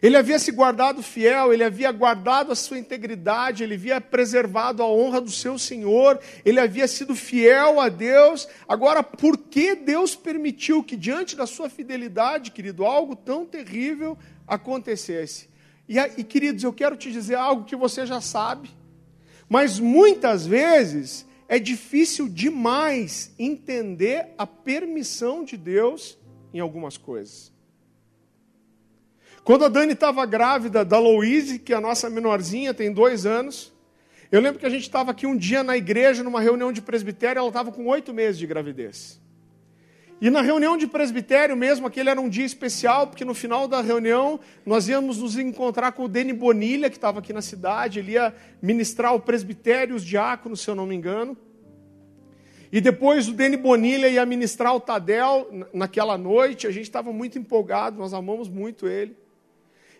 [0.00, 4.86] Ele havia se guardado fiel, ele havia guardado a sua integridade, ele havia preservado a
[4.86, 8.48] honra do seu Senhor, ele havia sido fiel a Deus.
[8.68, 15.48] Agora, por que Deus permitiu que, diante da sua fidelidade, querido, algo tão terrível acontecesse?
[15.88, 18.70] E, e queridos, eu quero te dizer algo que você já sabe,
[19.48, 26.18] mas muitas vezes é difícil demais entender a permissão de Deus
[26.52, 27.50] em algumas coisas.
[29.48, 33.72] Quando a Dani estava grávida da Louise, que é a nossa menorzinha, tem dois anos,
[34.30, 37.40] eu lembro que a gente estava aqui um dia na igreja, numa reunião de presbitério,
[37.40, 39.18] ela estava com oito meses de gravidez.
[40.20, 43.80] E na reunião de presbitério mesmo, aquele era um dia especial, porque no final da
[43.80, 48.12] reunião nós íamos nos encontrar com o Deni Bonilha, que estava aqui na cidade, ele
[48.12, 51.34] ia ministrar o presbitério, os diáconos, se eu não me engano.
[52.70, 57.38] E depois o Deni Bonilha ia ministrar o Tadel naquela noite, a gente estava muito
[57.38, 59.16] empolgado, nós amamos muito ele.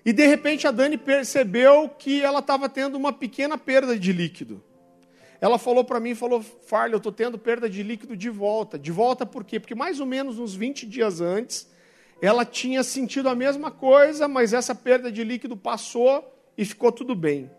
[0.04, 4.62] E de repente a Dani percebeu que ela estava tendo uma pequena perda de líquido.
[5.40, 8.78] Ela falou para mim, falou, Farley, eu estou tendo perda de líquido de volta.
[8.78, 9.61] De volta por quê?
[9.61, 11.70] Porque mais ou menos uns 20 dias antes,
[12.20, 17.14] ela tinha sentido a mesma coisa, mas essa perda de líquido passou e ficou tudo
[17.14, 17.50] bem.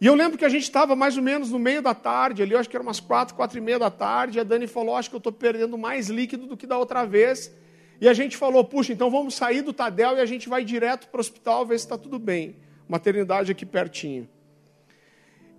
[0.00, 2.54] E eu lembro que a gente estava mais ou menos no meio da tarde, ali,
[2.54, 5.16] acho que era umas quatro, quatro e meia da tarde, a Dani falou, acho que
[5.16, 7.54] eu estou perdendo mais líquido do que da outra vez.
[8.00, 11.08] E a gente falou, puxa, então vamos sair do Tadel e a gente vai direto
[11.08, 12.56] para o hospital ver se está tudo bem.
[12.88, 14.28] Maternidade aqui pertinho.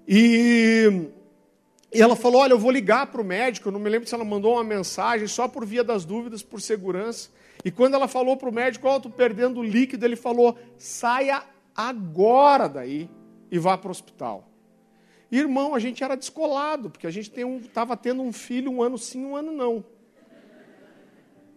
[0.08, 1.10] E,
[1.94, 3.72] e ela falou: Olha, eu vou ligar para o médico.
[3.72, 7.30] Não me lembro se ela mandou uma mensagem, só por via das dúvidas, por segurança.
[7.64, 11.44] E quando ela falou para o médico: Ó, oh, estou perdendo líquido, ele falou: Saia
[11.76, 13.10] agora daí
[13.50, 14.48] e vá para o hospital.
[15.32, 17.32] Irmão, a gente era descolado, porque a gente
[17.66, 19.84] estava um, tendo um filho um ano sim, um ano não.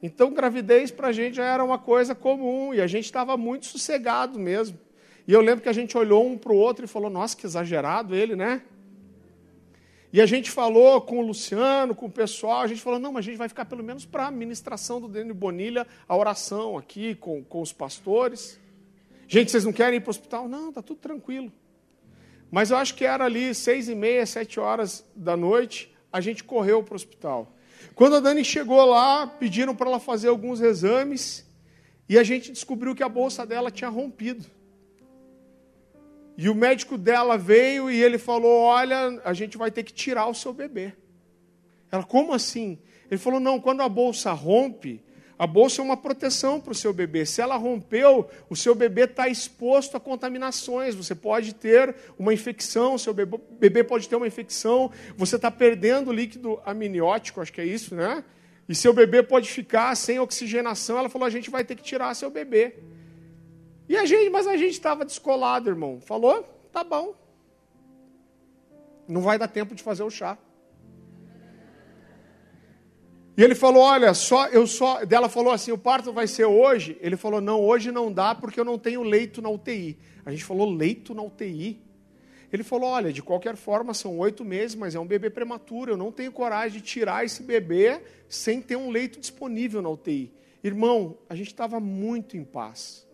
[0.06, 3.64] Então, gravidez para a gente já era uma coisa comum e a gente estava muito
[3.64, 4.78] sossegado mesmo.
[5.26, 7.46] E eu lembro que a gente olhou um para o outro e falou: Nossa, que
[7.46, 8.60] exagerado ele, né?
[10.12, 13.24] E a gente falou com o Luciano, com o pessoal, a gente falou: Não, mas
[13.24, 17.14] a gente vai ficar pelo menos para a ministração do Dênio Bonilha, a oração aqui
[17.14, 18.60] com, com os pastores.
[19.26, 20.46] Gente, vocês não querem ir para o hospital?
[20.46, 21.50] Não, está tudo tranquilo.
[22.50, 26.44] Mas eu acho que era ali seis e meia, sete horas da noite, a gente
[26.44, 27.53] correu para o hospital.
[27.94, 31.46] Quando a Dani chegou lá, pediram para ela fazer alguns exames
[32.08, 34.44] e a gente descobriu que a bolsa dela tinha rompido.
[36.36, 40.26] E o médico dela veio e ele falou: Olha, a gente vai ter que tirar
[40.26, 40.92] o seu bebê.
[41.90, 42.78] Ela, como assim?
[43.10, 45.02] Ele falou: Não, quando a bolsa rompe,
[45.38, 47.26] a bolsa é uma proteção para o seu bebê.
[47.26, 50.94] Se ela rompeu, o seu bebê está exposto a contaminações.
[50.94, 54.92] Você pode ter uma infecção, seu bebê, bebê pode ter uma infecção.
[55.16, 58.24] Você está perdendo líquido amniótico, acho que é isso, né?
[58.68, 60.98] E seu bebê pode ficar sem oxigenação.
[60.98, 62.76] Ela falou: a gente vai ter que tirar seu bebê.
[63.88, 66.00] E a gente, mas a gente estava descolado, irmão.
[66.00, 66.42] Falou?
[66.72, 67.14] Tá bom.
[69.06, 70.38] Não vai dar tempo de fazer o chá.
[73.36, 75.04] E ele falou: "Olha, só eu só".
[75.04, 76.96] Dela falou assim: "O parto vai ser hoje".
[77.00, 79.98] Ele falou: "Não, hoje não dá porque eu não tenho leito na UTI".
[80.24, 81.82] A gente falou: "Leito na UTI?".
[82.52, 85.92] Ele falou: "Olha, de qualquer forma são oito meses, mas é um bebê prematuro.
[85.92, 90.32] Eu não tenho coragem de tirar esse bebê sem ter um leito disponível na UTI".
[90.62, 93.04] Irmão, a gente estava muito em paz.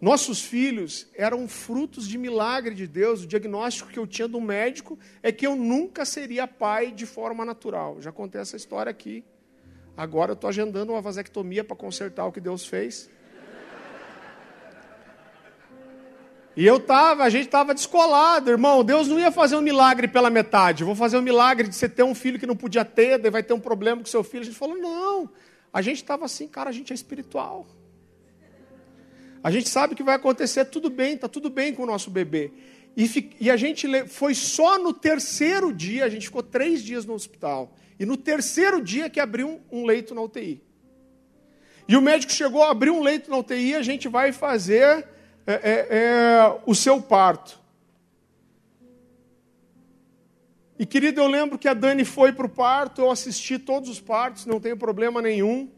[0.00, 3.24] Nossos filhos eram frutos de milagre de Deus.
[3.24, 7.42] O diagnóstico que eu tinha do médico é que eu nunca seria pai de forma
[7.42, 8.02] natural.
[8.02, 9.24] Já contei essa história aqui.
[9.96, 13.08] Agora eu estou agendando uma vasectomia para consertar o que Deus fez.
[16.56, 18.84] E eu tava, a gente estava descolado, irmão.
[18.84, 20.84] Deus não ia fazer um milagre pela metade.
[20.84, 23.42] Vou fazer um milagre de você ter um filho que não podia ter, daí vai
[23.42, 24.42] ter um problema com seu filho.
[24.42, 25.28] A gente falou, não.
[25.72, 27.66] A gente estava assim, cara, a gente é espiritual.
[29.42, 32.52] A gente sabe que vai acontecer tudo bem, está tudo bem com o nosso bebê.
[32.96, 37.12] E, e, a gente foi só no terceiro dia, a gente ficou três dias no
[37.12, 37.74] hospital.
[37.98, 40.62] E no terceiro dia que abriu um, leito na UTI.
[41.86, 45.06] E o médico chegou, abriu um leito na UTI, a gente vai fazer
[45.46, 47.60] é, é, é, o seu parto.
[50.78, 54.00] E querido, eu lembro que a Dani foi para o parto, eu assisti todos os
[54.00, 55.70] partos, não tenho problema nenhum.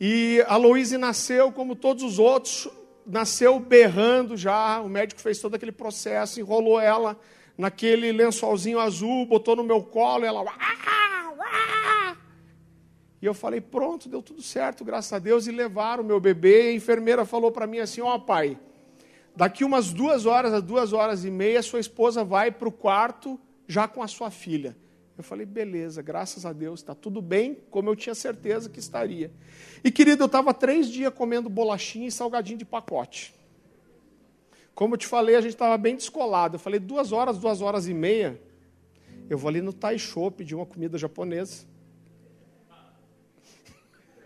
[0.00, 2.68] E a Louise nasceu como todos os outros,
[3.04, 7.18] nasceu berrando já, o médico fez todo aquele processo, enrolou ela
[7.58, 10.42] naquele lençolzinho azul, botou no meu colo, ela.
[13.20, 16.68] E eu falei, pronto, deu tudo certo, graças a Deus, e levaram o meu bebê.
[16.68, 18.58] A enfermeira falou para mim assim: Ó, oh, pai,
[19.36, 23.38] daqui umas duas horas, a duas horas e meia, sua esposa vai para o quarto
[23.66, 24.76] já com a sua filha.
[25.20, 29.30] Eu falei, beleza, graças a Deus, está tudo bem, como eu tinha certeza que estaria.
[29.84, 33.34] E querido, eu estava três dias comendo bolachinha e salgadinho de pacote.
[34.74, 36.54] Como eu te falei, a gente estava bem descolado.
[36.54, 38.40] Eu falei, duas horas, duas horas e meia,
[39.28, 41.66] eu vou ali no Taisho pedir uma comida japonesa.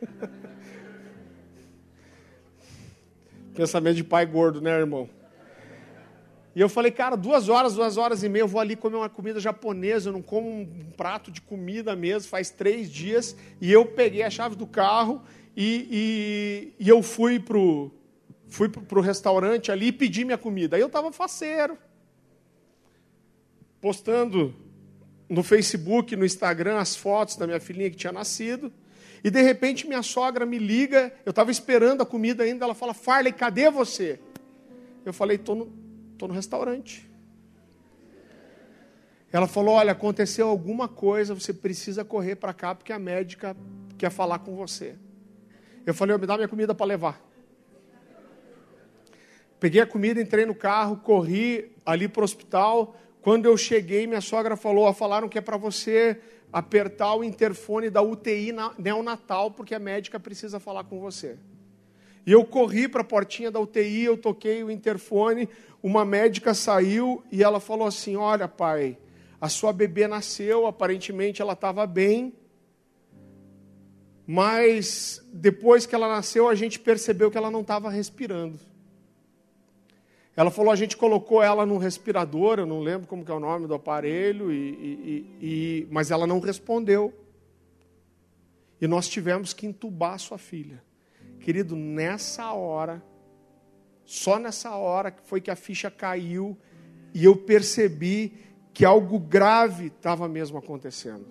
[3.55, 5.09] Pensamento de pai gordo, né, irmão?
[6.55, 9.09] E eu falei, cara, duas horas, duas horas e meia, eu vou ali comer uma
[9.09, 13.37] comida japonesa, eu não como um prato de comida mesmo, faz três dias.
[13.61, 15.21] E eu peguei a chave do carro
[15.57, 17.91] e, e, e eu fui pro,
[18.47, 20.77] fui pro, restaurante ali e pedi minha comida.
[20.77, 21.77] Aí eu estava faceiro,
[23.81, 24.55] postando
[25.29, 28.73] no Facebook, no Instagram, as fotos da minha filhinha que tinha nascido.
[29.25, 32.93] E de repente minha sogra me liga, eu estava esperando a comida ainda, ela fala,
[32.93, 34.21] Farley, cadê você?
[35.03, 35.73] Eu falei, estou no,
[36.19, 37.11] tô no restaurante.
[39.33, 43.57] Ela falou, olha, aconteceu alguma coisa, você precisa correr para cá, porque a médica
[43.97, 44.95] quer falar com você.
[45.87, 47.21] Eu falei, me dá minha comida para levar.
[49.59, 52.95] Peguei a comida, entrei no carro, corri ali para o hospital.
[53.23, 56.21] Quando eu cheguei, minha sogra falou: falaram que é para você
[56.55, 61.37] apertar o interfone da UTI neonatal, porque a médica precisa falar com você.
[62.25, 65.49] E eu corri para a portinha da UTI, eu toquei o interfone,
[65.83, 68.97] uma médica saiu e ela falou assim: Olha, pai,
[69.41, 72.33] a sua bebê nasceu, aparentemente ela estava bem,
[74.25, 78.61] mas depois que ela nasceu, a gente percebeu que ela não estava respirando.
[80.37, 83.41] Ela falou, a gente colocou ela num respirador, eu não lembro como que é o
[83.41, 87.15] nome do aparelho, e, e, e, mas ela não respondeu.
[88.81, 90.83] E nós tivemos que entubar sua filha.
[91.39, 93.03] Querido, nessa hora,
[94.05, 96.59] só nessa hora foi que a ficha caiu
[97.15, 98.33] e eu percebi
[98.73, 101.27] que algo grave estava mesmo acontecendo.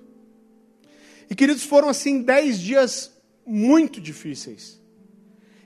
[1.29, 3.11] E queridos, foram assim dez dias
[3.45, 4.81] muito difíceis.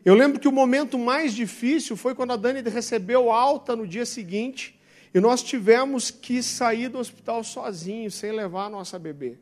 [0.08, 4.06] Eu lembro que o momento mais difícil foi quando a Dani recebeu alta no dia
[4.06, 4.80] seguinte
[5.14, 9.38] e nós tivemos que sair do hospital sozinhos, sem levar a nossa bebê.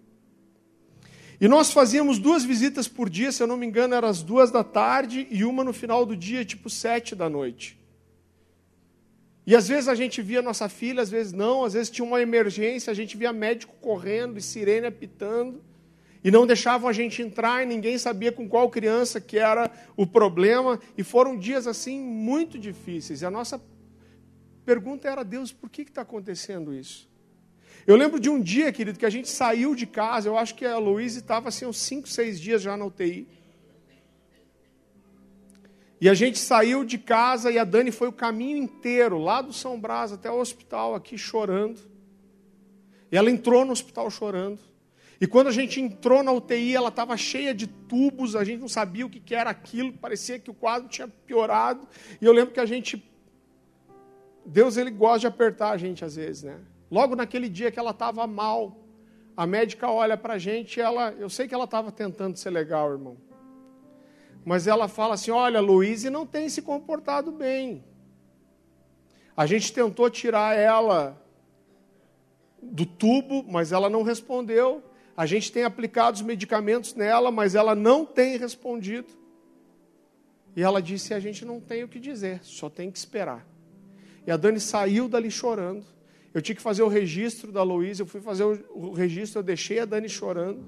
[1.39, 4.49] E nós fazíamos duas visitas por dia, se eu não me engano, eram as duas
[4.49, 7.79] da tarde e uma no final do dia, tipo sete da noite.
[9.45, 12.19] E às vezes a gente via nossa filha, às vezes não, às vezes tinha uma
[12.19, 15.61] emergência, a gente via médico correndo e sirene apitando.
[16.25, 20.07] E não deixavam a gente entrar e ninguém sabia com qual criança que era o
[20.07, 20.79] problema.
[20.97, 23.21] E foram dias assim muito difíceis.
[23.21, 23.61] E a nossa
[24.65, 27.07] pergunta era: Deus, por que está acontecendo isso?
[27.85, 30.27] Eu lembro de um dia, querido, que a gente saiu de casa.
[30.27, 33.27] Eu acho que a Luísa estava assim uns 5, 6 dias já na UTI.
[36.01, 39.53] E a gente saiu de casa e a Dani foi o caminho inteiro, lá do
[39.53, 41.79] São Brás até o hospital, aqui chorando.
[43.11, 44.74] E ela entrou no hospital chorando.
[45.25, 48.67] E quando a gente entrou na UTI, ela estava cheia de tubos, a gente não
[48.67, 51.87] sabia o que era aquilo, parecia que o quadro tinha piorado.
[52.21, 53.03] E eu lembro que a gente.
[54.45, 56.59] Deus ele gosta de apertar a gente às vezes, né?
[56.91, 58.77] Logo naquele dia que ela estava mal,
[59.35, 61.11] a médica olha para a gente e ela.
[61.17, 63.17] Eu sei que ela estava tentando ser legal, irmão.
[64.45, 67.83] Mas ela fala assim: olha, Luíse não tem se comportado bem.
[69.35, 71.19] A gente tentou tirar ela
[72.61, 74.83] do tubo, mas ela não respondeu.
[75.15, 79.07] A gente tem aplicado os medicamentos nela, mas ela não tem respondido.
[80.55, 83.45] E ela disse: a gente não tem o que dizer, só tem que esperar.
[84.25, 85.85] E a Dani saiu dali chorando.
[86.33, 89.79] Eu tinha que fazer o registro da Luísa, eu fui fazer o registro, eu deixei
[89.79, 90.65] a Dani chorando.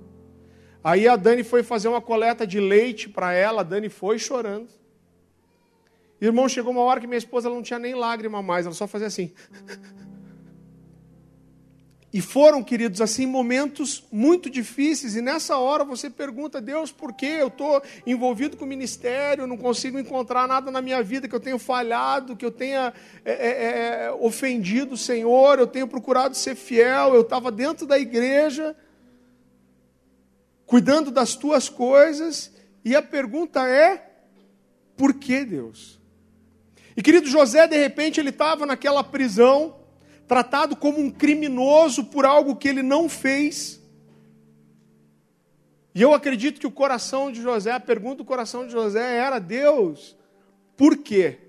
[0.81, 4.69] Aí a Dani foi fazer uma coleta de leite para ela, a Dani foi chorando.
[6.21, 9.07] Irmão, chegou uma hora que minha esposa não tinha nem lágrima mais, ela só fazia
[9.07, 9.33] assim.
[12.11, 17.25] E foram, queridos, assim, momentos muito difíceis, e nessa hora você pergunta, Deus, por que
[17.25, 21.39] eu estou envolvido com o ministério, não consigo encontrar nada na minha vida, que eu
[21.39, 22.93] tenho falhado, que eu tenha
[23.25, 27.99] é, é, é ofendido o Senhor, eu tenho procurado ser fiel, eu estava dentro da
[27.99, 28.73] igreja,
[30.65, 32.53] cuidando das tuas coisas,
[32.85, 34.11] e a pergunta é,
[34.95, 35.99] por que Deus?
[36.95, 39.75] E querido José, de repente, ele estava naquela prisão,
[40.27, 43.81] tratado como um criminoso por algo que ele não fez.
[45.95, 49.39] E eu acredito que o coração de José, a pergunta do coração de José era:
[49.39, 50.15] Deus,
[50.75, 51.39] por quê?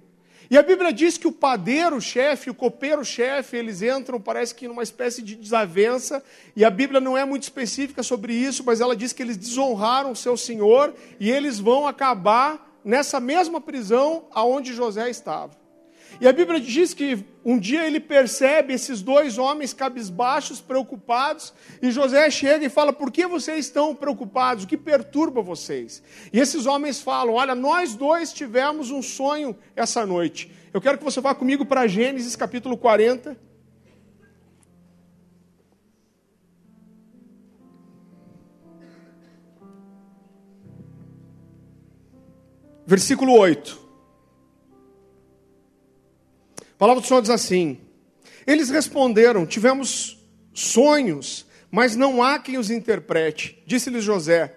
[0.50, 4.66] E a Bíblia diz que o padeiro chefe, o copeiro chefe, eles entram, parece que
[4.66, 6.24] numa espécie de desavença,
[6.56, 10.12] e a Bíblia não é muito específica sobre isso, mas ela diz que eles desonraram
[10.12, 15.50] o seu senhor e eles vão acabar nessa mesma prisão aonde José estava.
[16.20, 21.92] E a Bíblia diz que um dia ele percebe esses dois homens cabisbaixos, preocupados, e
[21.92, 24.64] José chega e fala: Por que vocês estão preocupados?
[24.64, 26.02] O que perturba vocês?
[26.32, 30.50] E esses homens falam: Olha, nós dois tivemos um sonho essa noite.
[30.74, 33.36] Eu quero que você vá comigo para Gênesis capítulo 40.
[42.84, 43.87] Versículo 8.
[46.78, 47.76] A palavra do Senhor diz assim:
[48.46, 50.16] Eles responderam: Tivemos
[50.54, 53.60] sonhos, mas não há quem os interprete.
[53.66, 54.54] Disse-lhes José: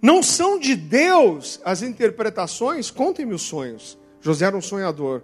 [0.00, 2.90] Não são de Deus as interpretações?
[2.90, 3.98] Contem-me os sonhos.
[4.22, 5.22] José era um sonhador.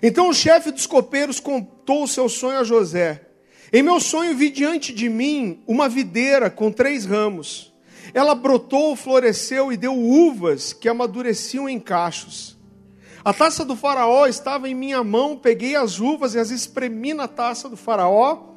[0.00, 3.26] Então o chefe dos copeiros contou o seu sonho a José.
[3.72, 7.74] Em meu sonho vi diante de mim uma videira com três ramos.
[8.14, 12.61] Ela brotou, floresceu e deu uvas que amadureciam em cachos.
[13.24, 17.28] A taça do Faraó estava em minha mão, peguei as uvas e as espremi na
[17.28, 18.48] taça do Faraó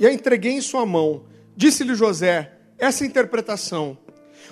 [0.00, 1.24] e a entreguei em sua mão.
[1.56, 3.96] Disse-lhe José: essa interpretação.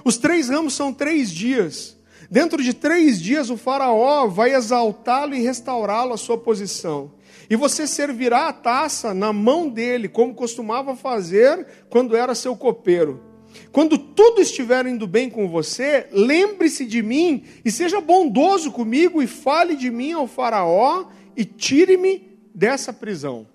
[0.05, 1.97] Os três ramos são três dias.
[2.31, 7.13] Dentro de três dias o Faraó vai exaltá-lo e restaurá-lo à sua posição.
[7.51, 13.26] E você servirá a taça na mão dele, como costumava fazer quando era seu copeiro.
[13.73, 19.27] Quando tudo estiver indo bem com você, lembre-se de mim e seja bondoso comigo e
[19.27, 23.47] fale de mim ao Faraó e tire-me dessa prisão.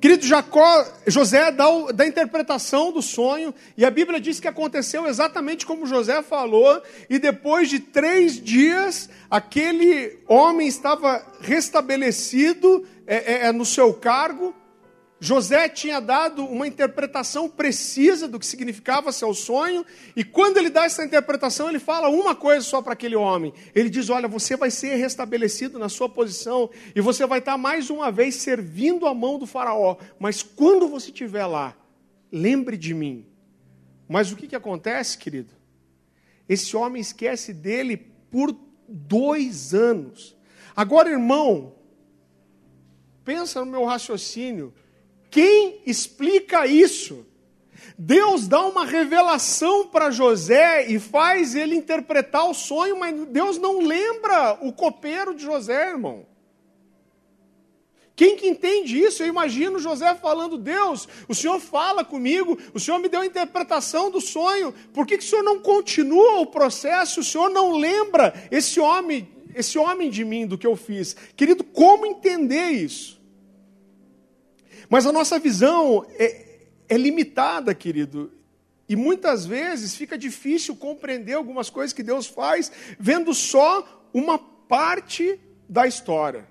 [0.00, 4.48] Querido Jacó, José dá, o, dá a interpretação do sonho, e a Bíblia diz que
[4.48, 13.16] aconteceu exatamente como José falou, e depois de três dias, aquele homem estava restabelecido é,
[13.16, 14.54] é, é no seu cargo,
[15.22, 19.84] José tinha dado uma interpretação precisa do que significava seu sonho,
[20.16, 23.52] e quando ele dá essa interpretação, ele fala uma coisa só para aquele homem.
[23.74, 27.90] Ele diz: Olha, você vai ser restabelecido na sua posição, e você vai estar mais
[27.90, 31.76] uma vez servindo a mão do Faraó, mas quando você estiver lá,
[32.32, 33.26] lembre de mim.
[34.08, 35.50] Mas o que, que acontece, querido?
[36.48, 37.96] Esse homem esquece dele
[38.30, 38.56] por
[38.88, 40.34] dois anos.
[40.74, 41.74] Agora, irmão,
[43.22, 44.72] pensa no meu raciocínio.
[45.30, 47.24] Quem explica isso?
[47.96, 53.80] Deus dá uma revelação para José e faz ele interpretar o sonho, mas Deus não
[53.80, 56.26] lembra o copeiro de José, irmão.
[58.16, 59.22] Quem que entende isso?
[59.22, 64.10] Eu imagino José falando: Deus, o Senhor fala comigo, o Senhor me deu a interpretação
[64.10, 67.20] do sonho, por que, que o Senhor não continua o processo?
[67.20, 71.14] O Senhor não lembra esse homem, esse homem de mim, do que eu fiz?
[71.36, 73.19] Querido, como entender isso?
[74.90, 76.46] Mas a nossa visão é,
[76.88, 78.32] é limitada, querido.
[78.88, 85.38] E muitas vezes fica difícil compreender algumas coisas que Deus faz vendo só uma parte
[85.68, 86.48] da história.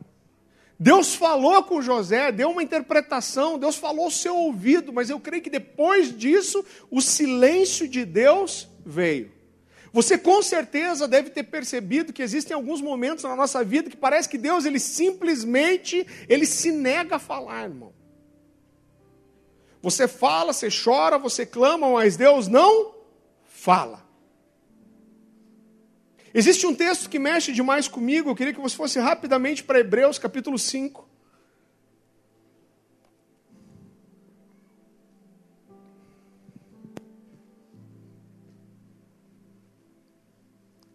[0.80, 5.44] Deus falou com José, deu uma interpretação, Deus falou ao seu ouvido, mas eu creio
[5.44, 9.34] que depois disso o silêncio de Deus veio.
[9.92, 14.30] Você com certeza deve ter percebido que existem alguns momentos na nossa vida que parece
[14.30, 17.99] que Deus ele simplesmente ele se nega a falar, irmão.
[19.82, 22.96] Você fala, você chora, você clama, mas Deus não
[23.46, 24.06] fala.
[26.34, 30.20] Existe um texto que mexe demais comigo, eu queria que você fosse rapidamente para Hebreus
[30.20, 31.08] capítulo 5.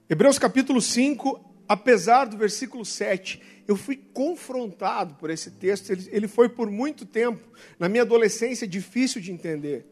[0.09, 6.29] Hebreus capítulo 5, apesar do versículo 7, eu fui confrontado por esse texto, ele, ele
[6.29, 7.47] foi por muito tempo,
[7.79, 9.87] na minha adolescência, difícil de entender.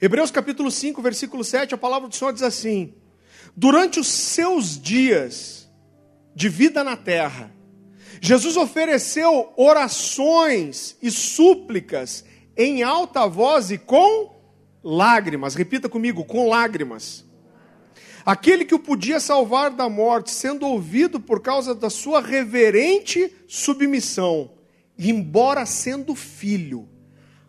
[0.00, 2.94] Hebreus capítulo 5, versículo 7, a palavra do Senhor diz assim:
[3.56, 5.68] Durante os seus dias
[6.34, 7.50] de vida na terra,
[8.20, 12.24] Jesus ofereceu orações e súplicas
[12.56, 14.34] em alta voz e com
[14.82, 15.54] lágrimas.
[15.54, 17.25] Repita comigo, com lágrimas.
[18.26, 24.50] Aquele que o podia salvar da morte, sendo ouvido por causa da sua reverente submissão,
[24.98, 26.88] embora sendo filho,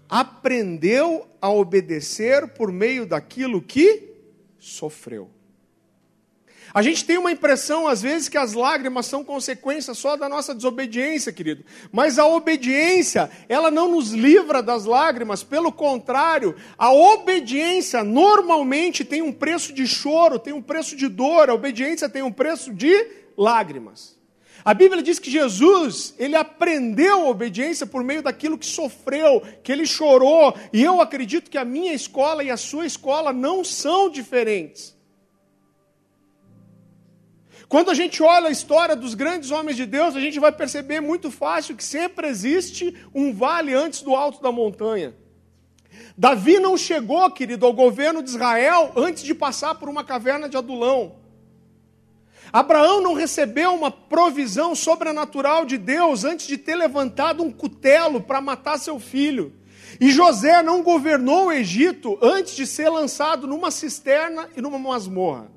[0.07, 4.13] aprendeu a obedecer por meio daquilo que
[4.59, 5.31] sofreu.
[6.73, 10.53] A gente tem uma impressão, às vezes, que as lágrimas são consequência só da nossa
[10.53, 11.63] desobediência, querido.
[11.91, 19.21] Mas a obediência, ela não nos livra das lágrimas, pelo contrário, a obediência normalmente tem
[19.21, 23.07] um preço de choro, tem um preço de dor, a obediência tem um preço de
[23.37, 24.17] lágrimas.
[24.65, 29.71] A Bíblia diz que Jesus, ele aprendeu a obediência por meio daquilo que sofreu, que
[29.71, 34.09] ele chorou, e eu acredito que a minha escola e a sua escola não são
[34.09, 34.96] diferentes.
[37.69, 41.01] Quando a gente olha a história dos grandes homens de Deus, a gente vai perceber
[41.01, 45.13] muito fácil que sempre existe um vale antes do alto da montanha.
[46.17, 50.55] Davi não chegou, querido, ao governo de Israel antes de passar por uma caverna de
[50.55, 51.17] Adulão.
[52.53, 58.39] Abraão não recebeu uma provisão sobrenatural de Deus antes de ter levantado um cutelo para
[58.39, 59.53] matar seu filho.
[59.99, 65.56] E José não governou o Egito antes de ser lançado numa cisterna e numa masmorra.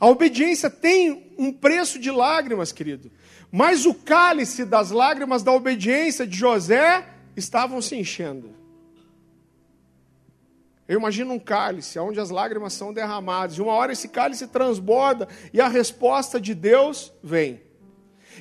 [0.00, 3.12] A obediência tem um preço de lágrimas, querido.
[3.52, 8.54] Mas o cálice das lágrimas da obediência de José estavam se enchendo.
[10.88, 13.56] Eu imagino um cálice onde as lágrimas são derramadas.
[13.56, 17.60] E uma hora esse cálice transborda e a resposta de Deus vem.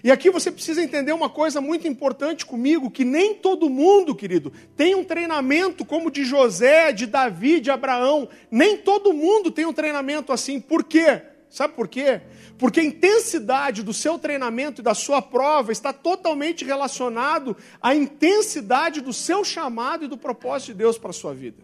[0.03, 4.53] E aqui você precisa entender uma coisa muito importante comigo, que nem todo mundo, querido,
[4.77, 8.29] tem um treinamento como de José, de Davi, de Abraão.
[8.49, 10.59] Nem todo mundo tem um treinamento assim.
[10.59, 11.21] Por quê?
[11.49, 12.21] Sabe por quê?
[12.57, 19.01] Porque a intensidade do seu treinamento e da sua prova está totalmente relacionado à intensidade
[19.01, 21.63] do seu chamado e do propósito de Deus para a sua vida.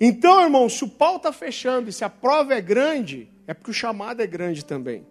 [0.00, 3.70] Então, irmão, se o pau está fechando e se a prova é grande, é porque
[3.70, 5.04] o chamado é grande também.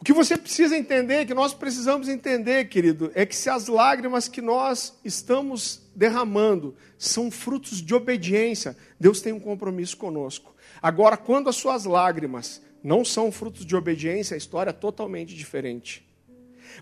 [0.00, 4.28] O que você precisa entender, que nós precisamos entender, querido, é que se as lágrimas
[4.28, 10.54] que nós estamos derramando são frutos de obediência, Deus tem um compromisso conosco.
[10.80, 16.06] Agora, quando as suas lágrimas não são frutos de obediência, a história é totalmente diferente.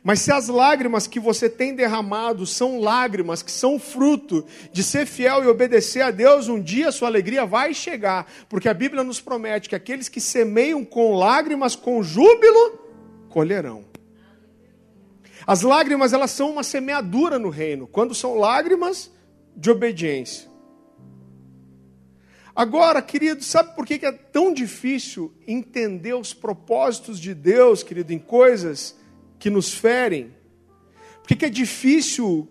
[0.03, 5.05] Mas se as lágrimas que você tem derramado são lágrimas que são fruto de ser
[5.05, 9.03] fiel e obedecer a Deus, um dia a sua alegria vai chegar, porque a Bíblia
[9.03, 12.79] nos promete que aqueles que semeiam com lágrimas, com júbilo,
[13.29, 13.90] colherão.
[15.47, 19.11] As lágrimas, elas são uma semeadura no reino, quando são lágrimas
[19.57, 20.51] de obediência.
[22.55, 28.19] Agora, querido, sabe por que é tão difícil entender os propósitos de Deus, querido, em
[28.19, 28.97] coisas
[29.39, 30.35] que nos ferem?
[31.23, 32.49] Por que é difícil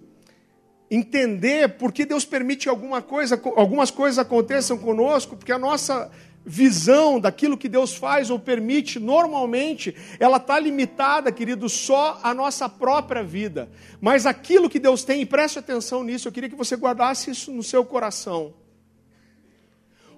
[0.89, 5.35] entender por que Deus permite alguma coisa, algumas coisas aconteçam conosco?
[5.35, 6.09] Porque a nossa
[6.49, 12.67] visão daquilo que Deus faz ou permite, normalmente, ela está limitada, querido, só à nossa
[12.67, 13.69] própria vida.
[14.01, 17.51] Mas aquilo que Deus tem, e preste atenção nisso, eu queria que você guardasse isso
[17.51, 18.55] no seu coração.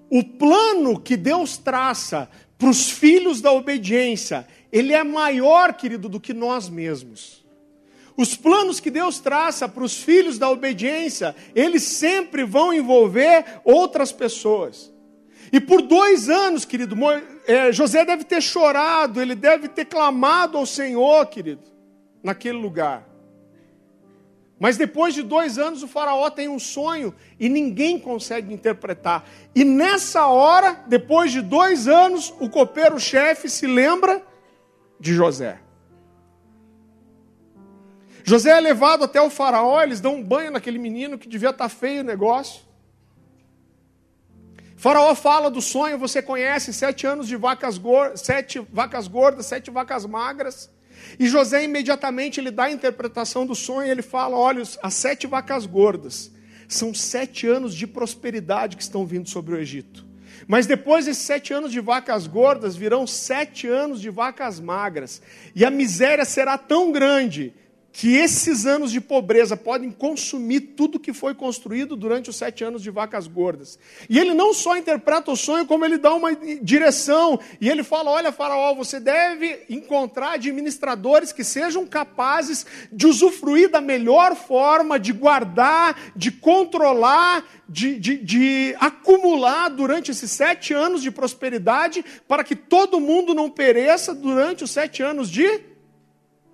[0.08, 6.18] O plano que Deus traça para os filhos da obediência, ele é maior, querido, do
[6.18, 7.44] que nós mesmos.
[8.16, 14.12] Os planos que Deus traça para os filhos da obediência, eles sempre vão envolver outras
[14.12, 14.91] pessoas.
[15.52, 16.96] E por dois anos, querido,
[17.46, 21.70] é, José deve ter chorado, ele deve ter clamado ao Senhor, querido,
[22.22, 23.06] naquele lugar.
[24.58, 29.28] Mas depois de dois anos, o Faraó tem um sonho e ninguém consegue interpretar.
[29.54, 34.22] E nessa hora, depois de dois anos, o copeiro-chefe se lembra
[34.98, 35.58] de José.
[38.24, 41.68] José é levado até o Faraó, eles dão um banho naquele menino que devia estar
[41.68, 42.62] feio o negócio.
[44.82, 49.70] Faraó fala do sonho, você conhece, sete anos de vacas gordas, sete vacas gordas, sete
[49.70, 50.68] vacas magras.
[51.20, 55.66] E José imediatamente ele dá a interpretação do sonho, ele fala: olha, as sete vacas
[55.66, 56.32] gordas
[56.66, 60.04] são sete anos de prosperidade que estão vindo sobre o Egito.
[60.48, 65.22] Mas depois desses sete anos de vacas gordas virão sete anos de vacas magras.
[65.54, 67.54] E a miséria será tão grande
[67.92, 72.82] que esses anos de pobreza podem consumir tudo que foi construído durante os sete anos
[72.82, 73.78] de vacas gordas.
[74.08, 77.38] E ele não só interpreta o sonho, como ele dá uma direção.
[77.60, 83.80] E ele fala: Olha, Faraó, você deve encontrar administradores que sejam capazes de usufruir da
[83.80, 91.10] melhor forma, de guardar, de controlar, de, de, de acumular durante esses sete anos de
[91.10, 95.71] prosperidade, para que todo mundo não pereça durante os sete anos de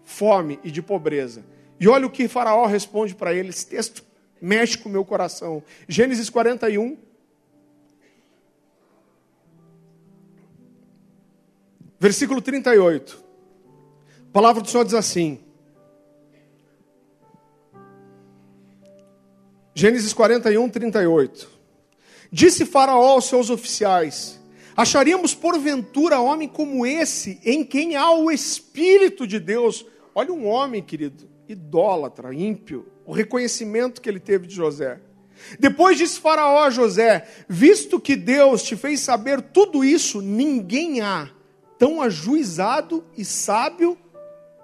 [0.08, 1.44] fome e de pobreza.
[1.78, 3.50] E olha o que Faraó responde para ele.
[3.50, 4.02] Esse texto
[4.40, 5.62] mexe com o meu coração.
[5.86, 6.96] Gênesis 41.
[12.00, 13.22] Versículo 38.
[14.28, 15.40] A palavra do Senhor diz assim.
[19.74, 21.50] Gênesis 41, 38.
[22.32, 24.40] Disse Faraó aos seus oficiais:
[24.74, 29.84] Acharíamos porventura homem como esse, em quem há o Espírito de Deus,
[30.18, 34.98] Olha um homem, querido, idólatra, ímpio, o reconhecimento que ele teve de José.
[35.60, 41.30] Depois disse Faraó a José: Visto que Deus te fez saber tudo isso, ninguém há
[41.78, 43.96] tão ajuizado e sábio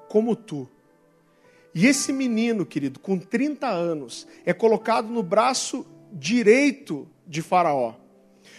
[0.08, 0.68] como tu.
[1.72, 7.94] E esse menino, querido, com 30 anos, é colocado no braço direito de Faraó.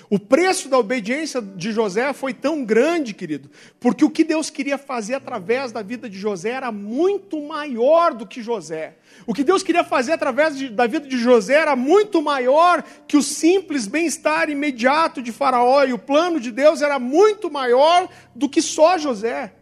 [0.09, 3.49] O preço da obediência de José foi tão grande, querido,
[3.79, 8.25] porque o que Deus queria fazer através da vida de José era muito maior do
[8.25, 8.97] que José.
[9.25, 13.17] O que Deus queria fazer através de, da vida de José era muito maior que
[13.17, 18.47] o simples bem-estar imediato de Faraó, e o plano de Deus era muito maior do
[18.47, 19.53] que só José.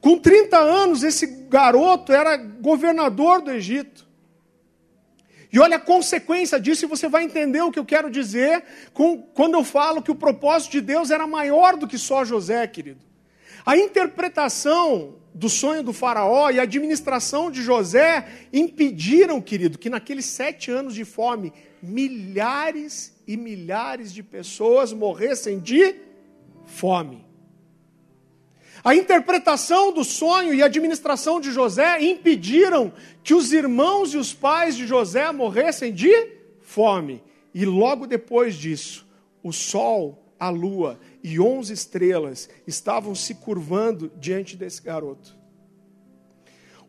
[0.00, 4.05] Com 30 anos, esse garoto era governador do Egito.
[5.52, 9.18] E olha a consequência disso, e você vai entender o que eu quero dizer com,
[9.18, 13.00] quando eu falo que o propósito de Deus era maior do que só José, querido.
[13.64, 20.24] A interpretação do sonho do Faraó e a administração de José impediram, querido, que naqueles
[20.24, 25.96] sete anos de fome, milhares e milhares de pessoas morressem de
[26.64, 27.25] fome.
[28.86, 32.92] A interpretação do sonho e a administração de José impediram
[33.24, 36.12] que os irmãos e os pais de José morressem de
[36.60, 37.20] fome.
[37.52, 39.04] E logo depois disso,
[39.42, 45.36] o sol, a lua e onze estrelas estavam se curvando diante desse garoto.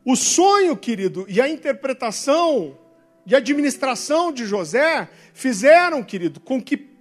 [0.05, 2.77] O sonho, querido, e a interpretação
[3.25, 6.91] e administração de José fizeram, querido, com que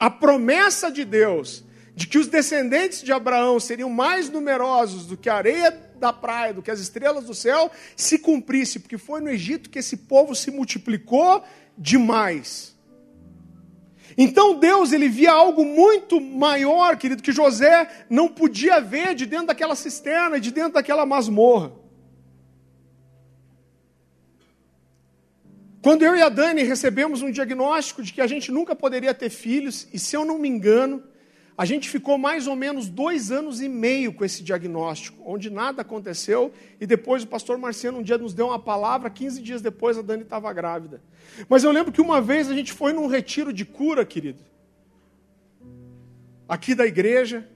[0.00, 1.65] a promessa de Deus
[1.96, 6.52] de que os descendentes de Abraão seriam mais numerosos do que a areia da praia,
[6.52, 10.34] do que as estrelas do céu, se cumprisse, porque foi no Egito que esse povo
[10.34, 11.42] se multiplicou
[11.76, 12.76] demais.
[14.18, 19.46] Então Deus ele via algo muito maior, querido, que José não podia ver de dentro
[19.46, 21.72] daquela cisterna, de dentro daquela masmorra.
[25.80, 29.30] Quando eu e a Dani recebemos um diagnóstico de que a gente nunca poderia ter
[29.30, 31.02] filhos, e se eu não me engano,
[31.58, 35.80] a gente ficou mais ou menos dois anos e meio com esse diagnóstico, onde nada
[35.80, 39.96] aconteceu, e depois o pastor Marciano um dia nos deu uma palavra, 15 dias depois
[39.96, 41.00] a Dani estava grávida.
[41.48, 44.42] Mas eu lembro que uma vez a gente foi num retiro de cura, querido,
[46.46, 47.48] aqui da igreja,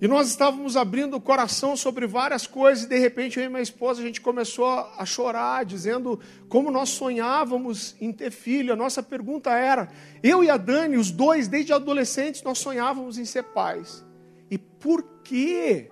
[0.00, 3.62] e nós estávamos abrindo o coração sobre várias coisas, e de repente eu e minha
[3.62, 6.18] esposa a gente começou a chorar, dizendo
[6.48, 8.72] como nós sonhávamos em ter filho.
[8.72, 9.88] A nossa pergunta era:
[10.22, 14.04] eu e a Dani, os dois, desde adolescentes, nós sonhávamos em ser pais.
[14.50, 15.88] E por que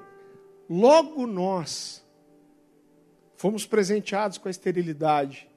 [0.69, 2.05] logo nós
[3.37, 5.52] fomos presenteados com a esterilidade?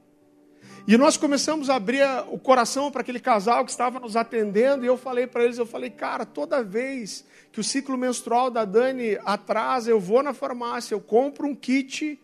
[0.87, 4.87] E nós começamos a abrir o coração para aquele casal que estava nos atendendo, e
[4.87, 9.17] eu falei para eles, eu falei, cara, toda vez que o ciclo menstrual da Dani
[9.25, 12.19] atrasa, eu vou na farmácia, eu compro um kit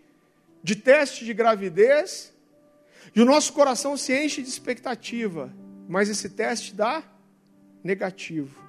[0.63, 2.31] de teste de gravidez,
[3.15, 5.51] e o nosso coração se enche de expectativa,
[5.89, 7.01] mas esse teste dá
[7.83, 8.61] negativo.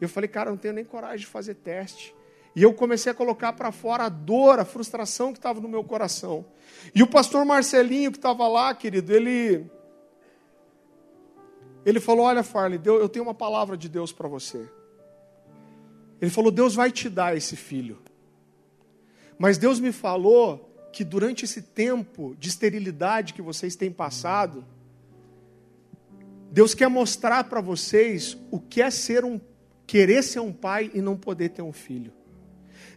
[0.00, 2.14] Eu falei, cara, eu não tenho nem coragem de fazer teste.
[2.54, 5.84] E eu comecei a colocar para fora a dor, a frustração que estava no meu
[5.84, 6.44] coração.
[6.94, 9.64] E o pastor Marcelinho, que estava lá, querido, ele.
[11.86, 14.68] Ele falou: Olha, Farley, eu tenho uma palavra de Deus para você.
[16.20, 17.98] Ele falou: Deus vai te dar esse filho.
[19.38, 24.64] Mas Deus me falou que durante esse tempo de esterilidade que vocês têm passado,
[26.50, 29.40] Deus quer mostrar para vocês o que é ser um
[29.86, 32.12] querer ser um pai e não poder ter um filho.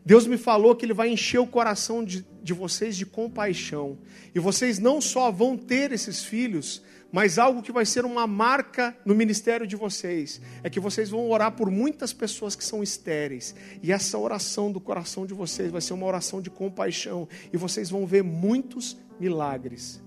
[0.06, 3.98] Deus me falou que Ele vai encher o coração de, de vocês de compaixão.
[4.36, 8.98] E vocês não só vão ter esses filhos, mas algo que vai ser uma marca
[9.06, 13.56] no ministério de vocês é que vocês vão orar por muitas pessoas que são estéreis.
[13.82, 17.28] E essa oração do coração de vocês vai ser uma oração de compaixão.
[17.54, 20.02] E vocês vão ver muitos milagres.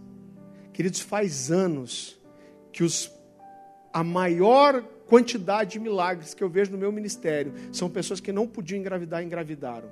[0.73, 2.21] Queridos, faz anos
[2.71, 3.11] que os,
[3.93, 8.47] a maior quantidade de milagres que eu vejo no meu ministério são pessoas que não
[8.47, 9.89] podiam engravidar e engravidaram.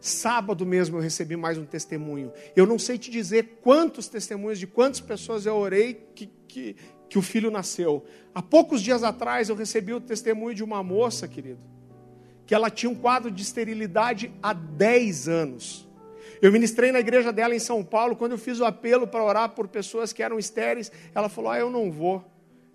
[0.00, 2.32] Sábado mesmo eu recebi mais um testemunho.
[2.54, 6.76] Eu não sei te dizer quantos testemunhos de quantas pessoas eu orei que, que,
[7.08, 8.04] que o filho nasceu.
[8.34, 11.60] Há poucos dias atrás eu recebi o testemunho de uma moça, querido,
[12.46, 15.88] que ela tinha um quadro de esterilidade há 10 anos.
[16.40, 19.50] Eu ministrei na igreja dela em São Paulo, quando eu fiz o apelo para orar
[19.50, 22.22] por pessoas que eram estéreis, ela falou: Ah, eu não vou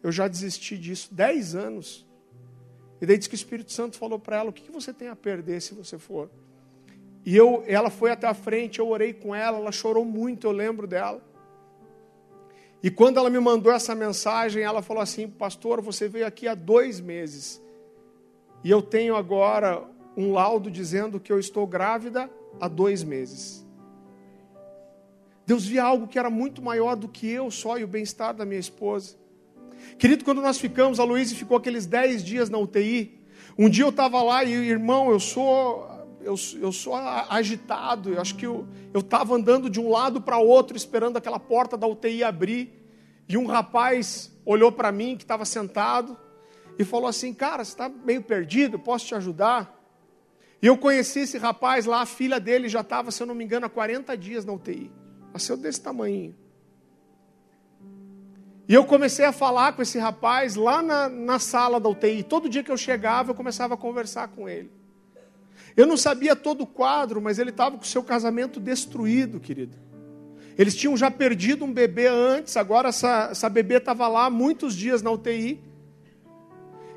[0.03, 1.13] eu já desisti disso.
[1.13, 2.05] Dez anos.
[3.01, 5.15] E daí diz que o Espírito Santo falou para ela: o que você tem a
[5.15, 6.29] perder se você for?
[7.25, 10.51] E eu, ela foi até a frente, eu orei com ela, ela chorou muito, eu
[10.51, 11.21] lembro dela.
[12.83, 16.55] E quando ela me mandou essa mensagem, ela falou assim: Pastor, você veio aqui há
[16.55, 17.61] dois meses,
[18.63, 19.83] e eu tenho agora
[20.17, 22.29] um laudo dizendo que eu estou grávida
[22.59, 23.65] há dois meses.
[25.45, 28.45] Deus via algo que era muito maior do que eu só e o bem-estar da
[28.45, 29.20] minha esposa.
[29.97, 33.19] Querido, quando nós ficamos, a Luísa ficou aqueles 10 dias na UTI.
[33.57, 35.89] Um dia eu estava lá e, irmão, eu sou
[36.23, 38.13] eu, eu sou agitado.
[38.13, 41.87] Eu acho que eu estava andando de um lado para outro, esperando aquela porta da
[41.87, 42.81] UTI abrir.
[43.27, 46.17] E um rapaz olhou para mim, que estava sentado,
[46.77, 49.79] e falou assim: Cara, você está meio perdido, posso te ajudar?
[50.61, 53.43] E eu conheci esse rapaz lá, a filha dele já estava, se eu não me
[53.43, 54.91] engano, há 40 dias na UTI.
[55.33, 56.35] Nasceu desse tamanho.
[58.71, 62.23] E eu comecei a falar com esse rapaz lá na, na sala da UTI.
[62.23, 64.71] Todo dia que eu chegava, eu começava a conversar com ele.
[65.75, 69.75] Eu não sabia todo o quadro, mas ele estava com o seu casamento destruído, querido.
[70.57, 75.01] Eles tinham já perdido um bebê antes, agora essa, essa bebê estava lá muitos dias
[75.01, 75.59] na UTI.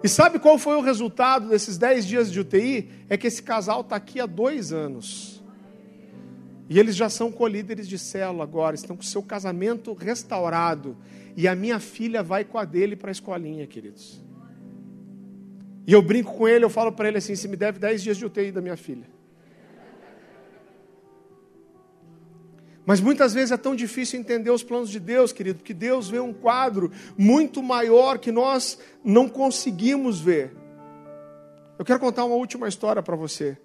[0.00, 2.88] E sabe qual foi o resultado desses dez dias de UTI?
[3.08, 5.42] É que esse casal está aqui há dois anos.
[6.68, 10.96] E eles já são colíderes de célula agora, estão com o seu casamento restaurado.
[11.36, 14.22] E a minha filha vai com a dele para a escolinha, queridos.
[15.86, 18.16] E eu brinco com ele, eu falo para ele assim: se me deve 10 dias
[18.16, 19.06] de UTI da minha filha.
[22.86, 26.20] Mas muitas vezes é tão difícil entender os planos de Deus, querido, porque Deus vê
[26.20, 30.54] um quadro muito maior que nós não conseguimos ver.
[31.78, 33.56] Eu quero contar uma última história para você.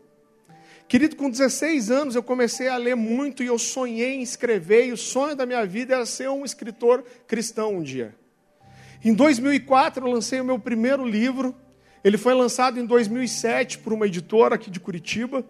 [0.89, 4.91] Querido, com 16 anos eu comecei a ler muito e eu sonhei em escrever, e
[4.91, 8.15] o sonho da minha vida era ser um escritor cristão um dia.
[9.05, 11.55] Em 2004 eu lancei o meu primeiro livro,
[12.03, 15.45] ele foi lançado em 2007 por uma editora aqui de Curitiba.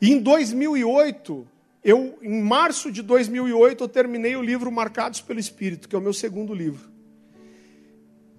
[0.00, 1.46] E em 2008,
[1.84, 6.02] eu, em março de 2008, eu terminei o livro Marcados pelo Espírito, que é o
[6.02, 6.90] meu segundo livro.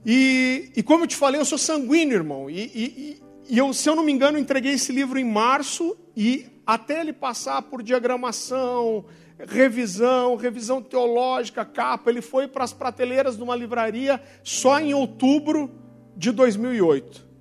[0.06, 2.50] E, e como eu te falei, eu sou sanguíneo, irmão.
[2.50, 6.46] E, e, e eu, se eu não me engano, entreguei esse livro em março e
[6.66, 9.06] até ele passar por diagramação,
[9.38, 15.72] revisão, revisão teológica, capa, ele foi para as prateleiras de uma livraria só em outubro
[16.16, 17.34] de 2008.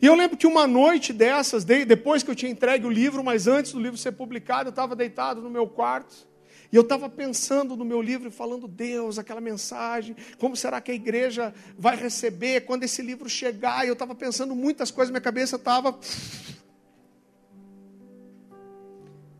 [0.00, 3.46] E eu lembro que uma noite dessas, depois que eu tinha entregue o livro, mas
[3.46, 6.25] antes do livro ser publicado, eu estava deitado no meu quarto.
[6.72, 10.94] E eu estava pensando no meu livro falando, Deus, aquela mensagem, como será que a
[10.94, 13.84] igreja vai receber quando esse livro chegar?
[13.84, 15.98] E eu estava pensando muitas coisas, minha cabeça estava.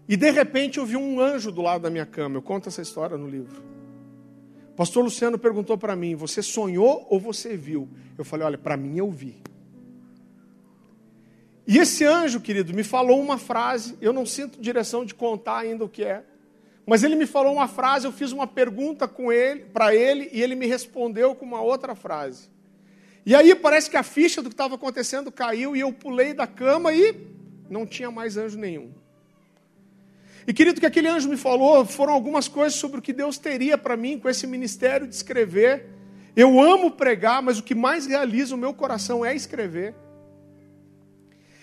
[0.08, 2.36] E de repente eu vi um anjo do lado da minha cama.
[2.36, 3.62] Eu conto essa história no livro.
[4.76, 7.88] Pastor Luciano perguntou para mim: Você sonhou ou você viu?
[8.16, 9.42] Eu falei: Olha, para mim eu vi.
[11.66, 13.96] E esse anjo, querido, me falou uma frase.
[14.00, 16.22] Eu não sinto direção de contar ainda o que é.
[16.86, 20.40] Mas ele me falou uma frase, eu fiz uma pergunta com ele, para ele, e
[20.40, 22.48] ele me respondeu com uma outra frase.
[23.26, 26.46] E aí parece que a ficha do que estava acontecendo caiu e eu pulei da
[26.46, 27.12] cama e
[27.68, 28.92] não tinha mais anjo nenhum.
[30.46, 33.76] E querido, que aquele anjo me falou foram algumas coisas sobre o que Deus teria
[33.76, 35.86] para mim com esse ministério de escrever.
[36.36, 39.92] Eu amo pregar, mas o que mais realiza o meu coração é escrever.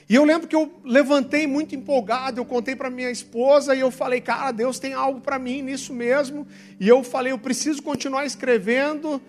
[0.10, 3.90] E eu lembro que eu levantei muito empolgado, eu contei para minha esposa e eu
[3.90, 6.46] falei, cara, Deus tem algo para mim nisso mesmo.
[6.80, 9.22] E eu falei, eu preciso continuar escrevendo.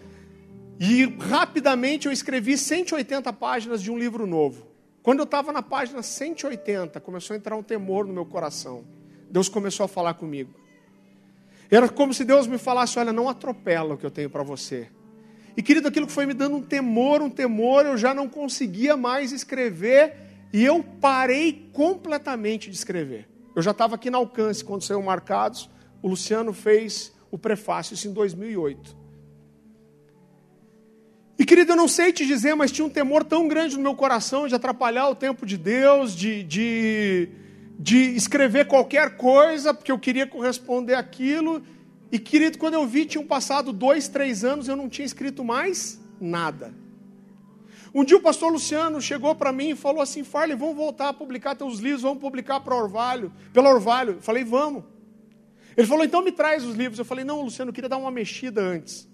[0.79, 4.66] E rapidamente eu escrevi 180 páginas de um livro novo.
[5.03, 8.85] Quando eu estava na página 180, começou a entrar um temor no meu coração.
[9.31, 10.55] Deus começou a falar comigo.
[11.70, 14.89] Era como se Deus me falasse: Olha, não atropela o que eu tenho para você.
[15.57, 18.97] E querido, aquilo que foi me dando um temor, um temor, eu já não conseguia
[18.97, 20.24] mais escrever
[20.55, 23.28] e eu parei completamente de escrever.
[23.57, 25.68] Eu já estava aqui no alcance quando saiu Marcados.
[26.00, 28.96] O Luciano fez o prefácio, isso em 2008.
[31.36, 33.96] E querido, eu não sei te dizer, mas tinha um temor tão grande no meu
[33.96, 37.28] coração de atrapalhar o tempo de Deus, de, de,
[37.76, 41.64] de escrever qualquer coisa, porque eu queria corresponder àquilo.
[42.12, 46.00] E querido, quando eu vi, tinham passado dois, três anos, eu não tinha escrito mais
[46.20, 46.84] nada.
[47.95, 51.12] Um dia o pastor Luciano chegou para mim e falou assim: Farley, vamos voltar a
[51.12, 54.14] publicar teus livros, vamos publicar para Orvalho, pelo Orvalho.
[54.14, 54.82] Eu falei, vamos.
[55.76, 56.99] Ele falou, então me traz os livros.
[56.99, 59.09] Eu falei, não, Luciano, eu queria dar uma mexida antes.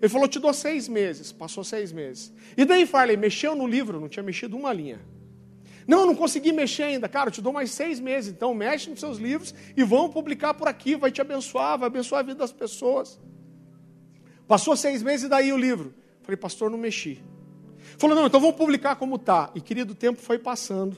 [0.00, 1.32] Ele falou, te dou seis meses.
[1.32, 2.32] Passou seis meses.
[2.56, 4.00] E daí, Farley, mexeu no livro?
[4.00, 5.00] Não tinha mexido uma linha.
[5.86, 7.08] Não, não consegui mexer ainda.
[7.08, 8.32] Cara, eu te dou mais seis meses.
[8.32, 10.96] Então, mexe nos seus livros e vamos publicar por aqui.
[10.96, 13.20] Vai te abençoar, vai abençoar a vida das pessoas.
[14.48, 15.94] Passou seis meses e daí o livro.
[16.22, 17.22] Falei, pastor, não mexi.
[17.98, 19.50] Falou, não, então vamos publicar como está.
[19.54, 20.96] E querido, o tempo foi passando.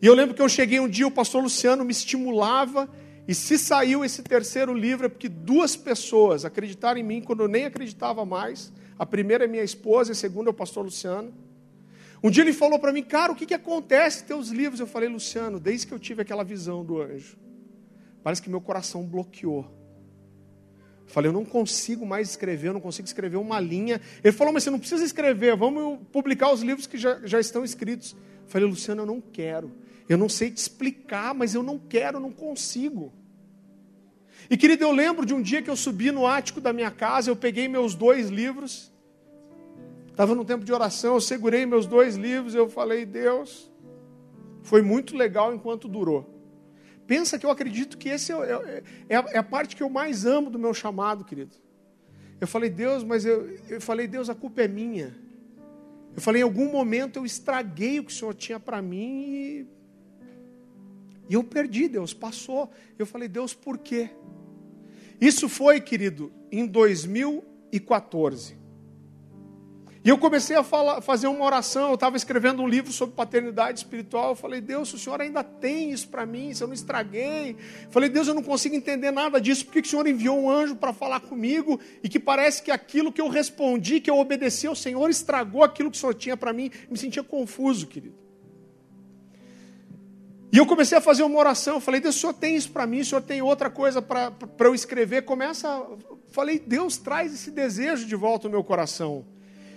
[0.00, 2.88] E eu lembro que eu cheguei um dia, o pastor Luciano me estimulava,
[3.26, 7.48] e se saiu esse terceiro livro é porque duas pessoas acreditaram em mim quando eu
[7.48, 8.70] nem acreditava mais.
[8.98, 11.32] A primeira é minha esposa, a segunda é o pastor Luciano.
[12.22, 14.78] Um dia ele falou para mim, cara, o que, que acontece com teus livros?
[14.78, 17.36] Eu falei, Luciano, desde que eu tive aquela visão do anjo,
[18.22, 19.70] parece que meu coração bloqueou.
[21.06, 24.00] Falei, eu não consigo mais escrever, eu não consigo escrever uma linha.
[24.22, 27.64] Ele falou, mas você não precisa escrever, vamos publicar os livros que já, já estão
[27.64, 28.16] escritos.
[28.46, 29.70] Falei, Luciano, eu não quero.
[30.08, 33.12] Eu não sei te explicar, mas eu não quero, eu não consigo.
[34.50, 37.30] E querido, eu lembro de um dia que eu subi no ático da minha casa,
[37.30, 38.92] eu peguei meus dois livros,
[40.10, 43.70] estava no tempo de oração, eu segurei meus dois livros, eu falei, Deus,
[44.62, 46.33] foi muito legal enquanto durou.
[47.06, 50.24] Pensa que eu acredito que esse é, é, é, é, a parte que eu mais
[50.24, 51.56] amo do meu chamado, querido.
[52.40, 55.14] Eu falei, Deus, mas eu, eu falei, Deus, a culpa é minha.
[56.16, 59.66] Eu falei, em algum momento eu estraguei o que o Senhor tinha para mim e,
[61.28, 62.70] e eu perdi, Deus, passou.
[62.98, 64.10] Eu falei, Deus, por quê?
[65.20, 68.63] Isso foi, querido, em 2014.
[70.04, 71.88] E eu comecei a falar, fazer uma oração.
[71.88, 74.32] Eu estava escrevendo um livro sobre paternidade espiritual.
[74.32, 77.56] Eu falei, Deus, o Senhor ainda tem isso para mim, se eu não estraguei.
[77.84, 79.64] Eu falei, Deus, eu não consigo entender nada disso.
[79.64, 83.10] Por que, o Senhor enviou um anjo para falar comigo e que parece que aquilo
[83.10, 86.52] que eu respondi, que eu obedeci ao Senhor, estragou aquilo que o Senhor tinha para
[86.52, 86.70] mim?
[86.90, 88.14] Me sentia confuso, querido.
[90.52, 91.76] E eu comecei a fazer uma oração.
[91.76, 94.32] Eu falei, Deus, o senhor tem isso para mim, o senhor tem outra coisa para
[94.60, 95.22] eu escrever.
[95.22, 95.84] Começa.
[96.28, 99.33] Falei, Deus, traz esse desejo de volta ao meu coração.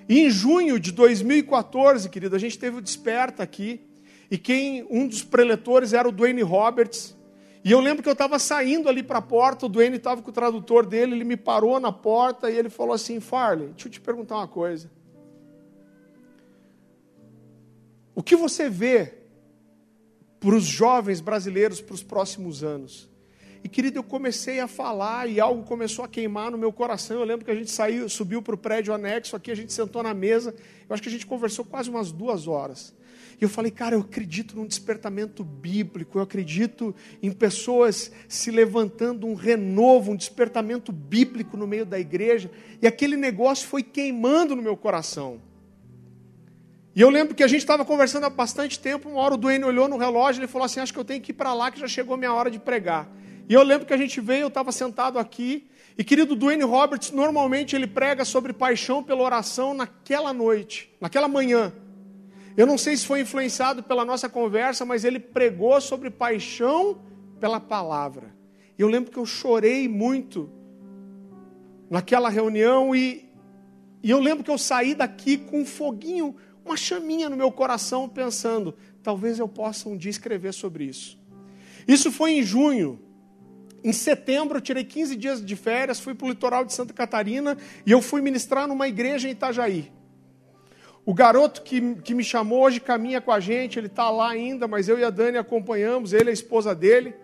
[0.10, 3.82] Em junho de 2014, querido, a gente teve o Desperta aqui.
[4.30, 7.16] E quem um dos preletores era o Dwayne Roberts.
[7.64, 10.30] E eu lembro que eu estava saindo ali para a porta, o Dwayne estava com
[10.30, 13.92] o tradutor dele, ele me parou na porta e ele falou assim: Farley, deixa eu
[13.92, 14.90] te perguntar uma coisa.
[18.16, 19.14] O que você vê
[20.40, 23.10] para os jovens brasileiros para os próximos anos?
[23.64, 27.20] E querido, eu comecei a falar e algo começou a queimar no meu coração.
[27.20, 30.04] Eu lembro que a gente saiu, subiu para o prédio anexo aqui, a gente sentou
[30.04, 30.54] na mesa.
[30.88, 32.96] Eu acho que a gente conversou quase umas duas horas.
[33.40, 39.28] E eu falei, cara, eu acredito num despertamento bíblico, eu acredito em pessoas se levantando,
[39.28, 42.50] um renovo, um despertamento bíblico no meio da igreja.
[42.82, 45.40] E aquele negócio foi queimando no meu coração.
[46.96, 49.08] E eu lembro que a gente estava conversando há bastante tempo.
[49.08, 51.30] Uma hora o Duane olhou no relógio e falou assim: Acho que eu tenho que
[51.32, 53.08] ir para lá, que já chegou minha hora de pregar.
[53.50, 55.68] E eu lembro que a gente veio, eu estava sentado aqui.
[55.98, 61.74] E querido Duane Roberts, normalmente ele prega sobre paixão pela oração naquela noite, naquela manhã.
[62.56, 67.02] Eu não sei se foi influenciado pela nossa conversa, mas ele pregou sobre paixão
[67.40, 68.36] pela palavra.
[68.78, 70.52] E eu lembro que eu chorei muito
[71.90, 73.30] naquela reunião e,
[74.04, 76.36] e eu lembro que eu saí daqui com um foguinho,
[76.66, 81.18] uma chaminha no meu coração, pensando: talvez eu possa um dia escrever sobre isso.
[81.88, 83.07] Isso foi em junho.
[83.84, 87.58] Em setembro, eu tirei 15 dias de férias, fui para o litoral de Santa Catarina
[87.86, 89.92] e eu fui ministrar numa igreja em Itajaí.
[91.06, 94.68] O garoto que, que me chamou hoje caminha com a gente, ele está lá ainda,
[94.68, 97.16] mas eu e a Dani acompanhamos, ele e a esposa dele.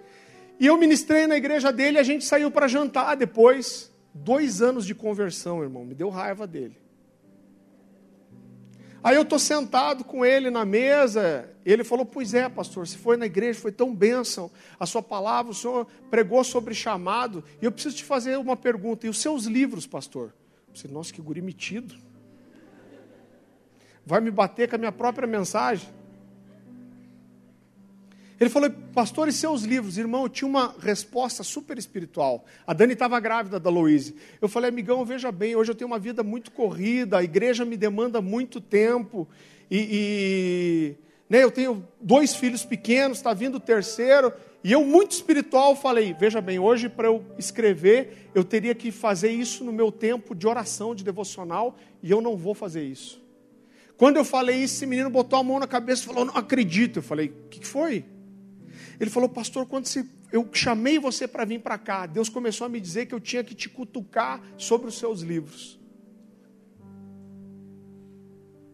[0.59, 3.91] E eu ministrei na igreja dele e a gente saiu para jantar depois.
[4.13, 6.82] Dois anos de conversão, irmão, me deu raiva dele.
[9.03, 13.17] Aí eu estou sentado com ele na mesa, ele falou: Pois é, pastor, se foi
[13.17, 14.49] na igreja, foi tão bênção,
[14.79, 19.05] a sua palavra, o senhor pregou sobre chamado, e eu preciso te fazer uma pergunta:
[19.05, 20.33] e os seus livros, pastor?
[20.67, 21.95] Eu disse, Nossa, que guri metido
[24.05, 25.87] vai me bater com a minha própria mensagem.
[28.43, 29.97] Ele falou, pastor, e seus livros?
[29.97, 32.43] Irmão, eu tinha uma resposta super espiritual.
[32.67, 34.17] A Dani estava grávida da Louise.
[34.41, 37.77] Eu falei, amigão, veja bem, hoje eu tenho uma vida muito corrida, a igreja me
[37.77, 39.25] demanda muito tempo,
[39.71, 40.95] e, e
[41.29, 46.13] né, eu tenho dois filhos pequenos, está vindo o terceiro, e eu, muito espiritual, falei:
[46.13, 50.45] veja bem, hoje para eu escrever, eu teria que fazer isso no meu tempo de
[50.45, 53.23] oração, de devocional, e eu não vou fazer isso.
[53.95, 56.99] Quando eu falei isso, esse menino botou a mão na cabeça e falou: Não acredito.
[56.99, 58.03] Eu falei: O que foi?
[59.03, 59.85] Ele falou: Pastor, quando
[60.31, 63.43] eu chamei você para vir para cá, Deus começou a me dizer que eu tinha
[63.43, 65.77] que te cutucar sobre os seus livros.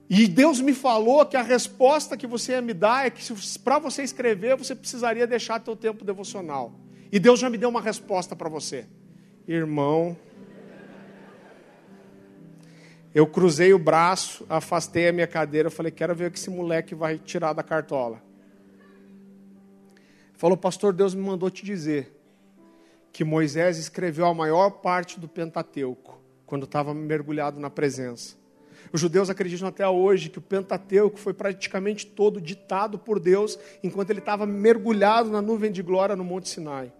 [0.07, 3.23] E Deus me falou que a resposta que você ia me dar é que
[3.63, 6.79] para você escrever, você precisaria deixar teu tempo devocional.
[7.11, 8.85] E Deus já me deu uma resposta para você.
[9.47, 10.15] Irmão,
[13.15, 16.93] eu cruzei o braço, afastei a minha cadeira, falei, quero ver o que esse moleque
[16.93, 18.28] vai tirar da cartola.
[20.39, 22.17] Falou, pastor, Deus me mandou te dizer
[23.11, 28.37] que Moisés escreveu a maior parte do Pentateuco, quando estava mergulhado na presença.
[28.93, 34.11] Os judeus acreditam até hoje que o Pentateuco foi praticamente todo ditado por Deus enquanto
[34.11, 36.93] ele estava mergulhado na nuvem de glória no Monte Sinai.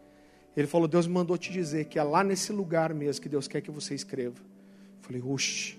[0.53, 3.47] Ele falou: Deus me mandou te dizer que é lá nesse lugar mesmo que Deus
[3.47, 4.35] quer que você escreva.
[4.37, 5.78] Eu falei: Oxe,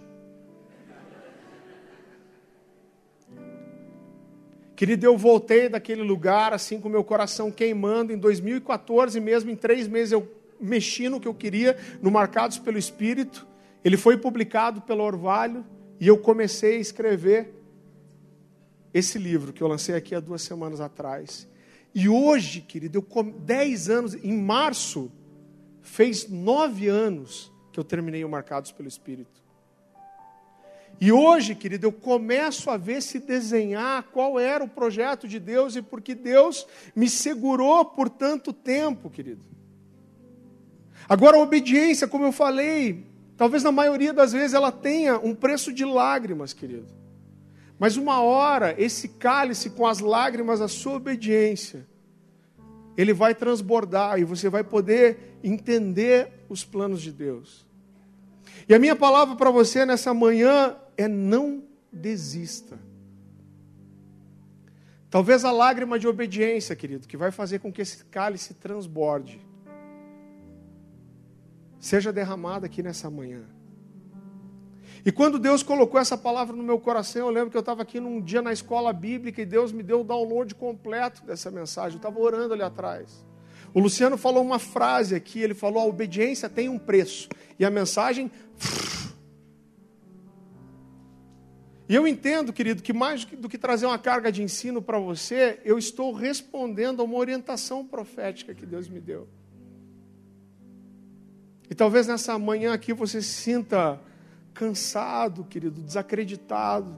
[4.80, 8.14] Querido, eu voltei daquele lugar assim com meu coração queimando.
[8.14, 10.26] Em 2014 mesmo, em três meses, eu
[10.58, 13.46] mexi no que eu queria, no Marcados pelo Espírito.
[13.84, 15.66] Ele foi publicado pelo Orvalho
[16.00, 17.52] e eu comecei a escrever
[18.94, 21.46] esse livro que eu lancei aqui há duas semanas atrás.
[21.94, 25.12] E hoje, querido, eu dez anos, em março,
[25.82, 29.39] fez nove anos que eu terminei o Marcados pelo Espírito.
[31.00, 35.74] E hoje, querido, eu começo a ver se desenhar qual era o projeto de Deus
[35.74, 39.42] e porque Deus me segurou por tanto tempo, querido.
[41.08, 45.72] Agora, a obediência, como eu falei, talvez na maioria das vezes ela tenha um preço
[45.72, 46.88] de lágrimas, querido.
[47.78, 51.88] Mas uma hora, esse cálice com as lágrimas, a sua obediência,
[52.94, 57.66] ele vai transbordar e você vai poder entender os planos de Deus.
[58.68, 62.78] E a minha palavra para você nessa manhã é não desista.
[65.08, 69.40] Talvez a lágrima de obediência, querido, que vai fazer com que esse cálice transborde,
[71.80, 73.42] seja derramada aqui nessa manhã.
[75.04, 77.98] E quando Deus colocou essa palavra no meu coração, eu lembro que eu estava aqui
[77.98, 81.94] num dia na escola bíblica e Deus me deu o download completo dessa mensagem.
[81.94, 83.24] Eu estava orando ali atrás.
[83.72, 87.28] O Luciano falou uma frase aqui, ele falou: a obediência tem um preço.
[87.58, 88.30] E a mensagem.
[91.90, 95.60] E eu entendo, querido, que mais do que trazer uma carga de ensino para você,
[95.64, 99.26] eu estou respondendo a uma orientação profética que Deus me deu.
[101.68, 104.00] E talvez nessa manhã aqui você se sinta
[104.54, 106.96] cansado, querido, desacreditado.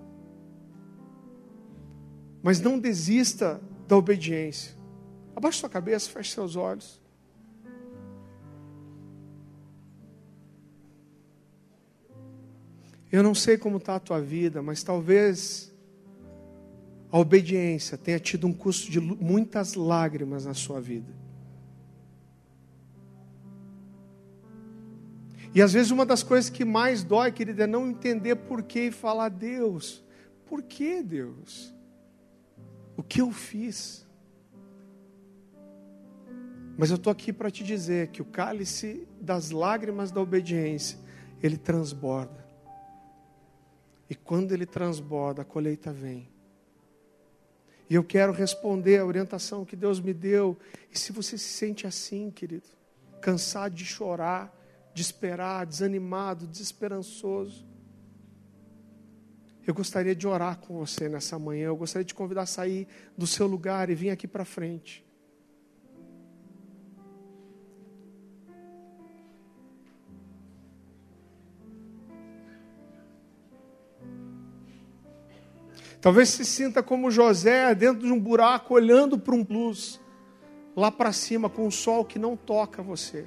[2.42, 4.76] Mas não desista da obediência.
[5.34, 7.01] Abaixe sua cabeça, feche seus olhos.
[13.12, 15.70] Eu não sei como está a tua vida, mas talvez
[17.10, 21.14] a obediência tenha tido um custo de muitas lágrimas na sua vida.
[25.54, 28.86] E às vezes uma das coisas que mais dói, querida, é não entender por que
[28.86, 30.02] e falar, Deus,
[30.46, 31.74] por que Deus?
[32.96, 34.08] O que eu fiz?
[36.78, 40.98] Mas eu estou aqui para te dizer que o cálice das lágrimas da obediência,
[41.42, 42.41] ele transborda.
[44.12, 46.28] E quando ele transborda, a colheita vem.
[47.88, 50.54] E eu quero responder a orientação que Deus me deu.
[50.92, 52.68] E se você se sente assim, querido,
[53.22, 54.54] cansado de chorar,
[54.92, 57.66] de esperar, desanimado, desesperançoso.
[59.66, 61.68] Eu gostaria de orar com você nessa manhã.
[61.68, 62.86] Eu gostaria de convidar a sair
[63.16, 65.02] do seu lugar e vir aqui para frente.
[76.02, 80.00] Talvez se sinta como José dentro de um buraco, olhando para um luz
[80.74, 83.24] lá para cima com um sol que não toca você.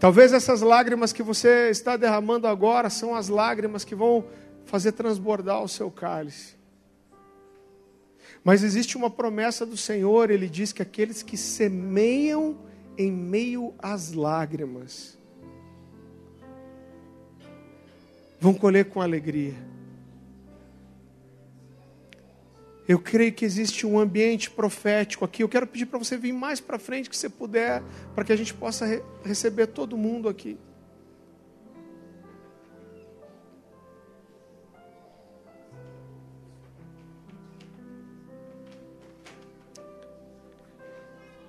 [0.00, 4.24] Talvez essas lágrimas que você está derramando agora são as lágrimas que vão
[4.64, 6.56] fazer transbordar o seu cálice.
[8.42, 12.58] Mas existe uma promessa do Senhor, ele diz que aqueles que semeiam
[12.96, 15.17] em meio às lágrimas
[18.40, 19.54] vão colher com alegria.
[22.86, 25.42] Eu creio que existe um ambiente profético aqui.
[25.42, 27.82] Eu quero pedir para você vir mais para frente que você puder,
[28.14, 30.58] para que a gente possa re receber todo mundo aqui.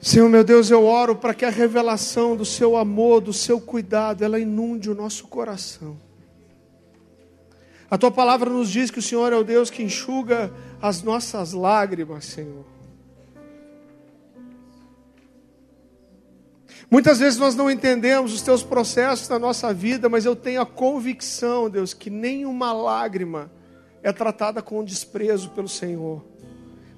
[0.01, 4.23] Senhor meu Deus, eu oro para que a revelação do seu amor, do seu cuidado,
[4.25, 6.08] ela inunde o nosso coração.
[7.89, 11.53] A tua palavra nos diz que o Senhor é o Deus que enxuga as nossas
[11.53, 12.65] lágrimas, Senhor.
[16.89, 20.65] Muitas vezes nós não entendemos os teus processos na nossa vida, mas eu tenho a
[20.65, 23.51] convicção, Deus, que nenhuma lágrima
[24.01, 26.25] é tratada com desprezo pelo Senhor.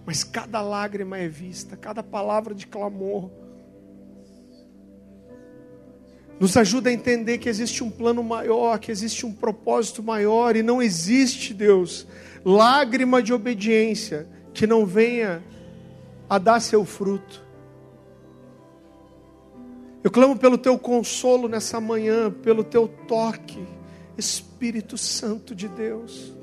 [0.06, 3.30] Mas cada lágrima é vista, cada palavra de clamor
[6.42, 10.64] nos ajuda a entender que existe um plano maior, que existe um propósito maior e
[10.64, 12.08] não existe, Deus,
[12.44, 15.44] lágrima de obediência que não venha
[16.28, 17.46] a dar seu fruto.
[20.04, 23.64] Eu clamo pelo teu consolo nessa manhã, pelo teu toque,
[24.18, 26.34] Espírito Santo de Deus.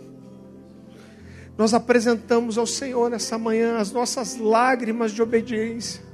[1.57, 6.08] Nós apresentamos ao Senhor nessa manhã as nossas lágrimas de obediência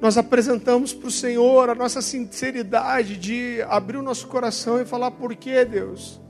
[0.00, 5.10] nós apresentamos para o Senhor a nossa sinceridade de abrir o nosso coração e falar:
[5.10, 6.20] por que, Deus?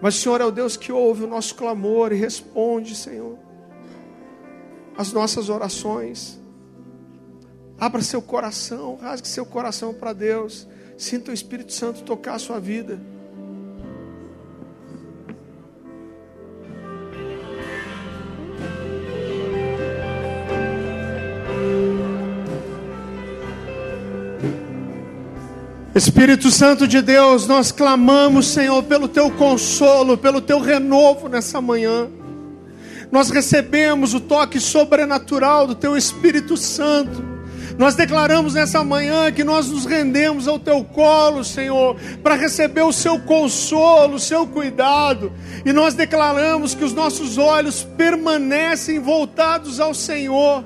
[0.00, 3.38] Mas o Senhor é o Deus que ouve o nosso clamor e responde, Senhor,
[4.96, 6.38] as nossas orações.
[7.78, 10.66] Abra seu coração, rasgue seu coração para Deus.
[10.96, 13.00] Sinta o Espírito Santo tocar a sua vida.
[25.98, 32.08] Espírito Santo de Deus, nós clamamos, Senhor, pelo teu consolo, pelo teu renovo nessa manhã.
[33.10, 37.20] Nós recebemos o toque sobrenatural do teu Espírito Santo.
[37.76, 42.92] Nós declaramos nessa manhã que nós nos rendemos ao teu colo, Senhor, para receber o
[42.92, 45.32] seu consolo, o seu cuidado.
[45.66, 50.64] E nós declaramos que os nossos olhos permanecem voltados ao Senhor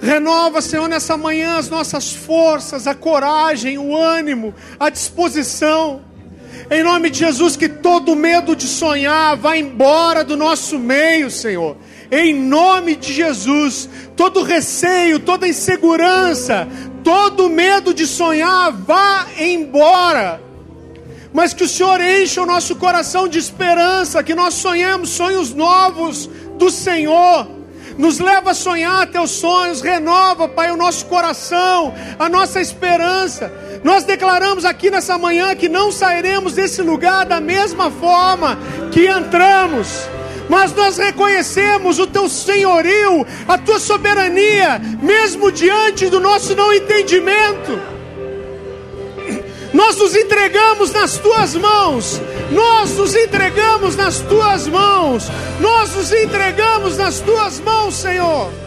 [0.00, 6.02] Renova, Senhor, nessa manhã as nossas forças, a coragem, o ânimo, a disposição.
[6.70, 11.76] Em nome de Jesus, que todo medo de sonhar vá embora do nosso meio, Senhor.
[12.10, 16.66] Em nome de Jesus, todo receio, toda insegurança,
[17.02, 20.40] todo medo de sonhar, vá embora.
[21.32, 26.30] Mas que o Senhor encha o nosso coração de esperança, que nós sonhemos sonhos novos
[26.56, 27.63] do Senhor
[27.96, 33.52] nos leva a sonhar teus sonhos, renova, Pai, o nosso coração, a nossa esperança.
[33.82, 38.58] Nós declaramos aqui nessa manhã que não sairemos desse lugar da mesma forma
[38.90, 40.08] que entramos.
[40.48, 47.93] Mas nós reconhecemos o teu senhorio, a tua soberania, mesmo diante do nosso não entendimento.
[49.74, 52.22] Nós nos entregamos nas tuas mãos.
[52.52, 55.24] Nós nos entregamos nas tuas mãos.
[55.60, 58.63] Nós nos entregamos nas tuas mãos, Senhor.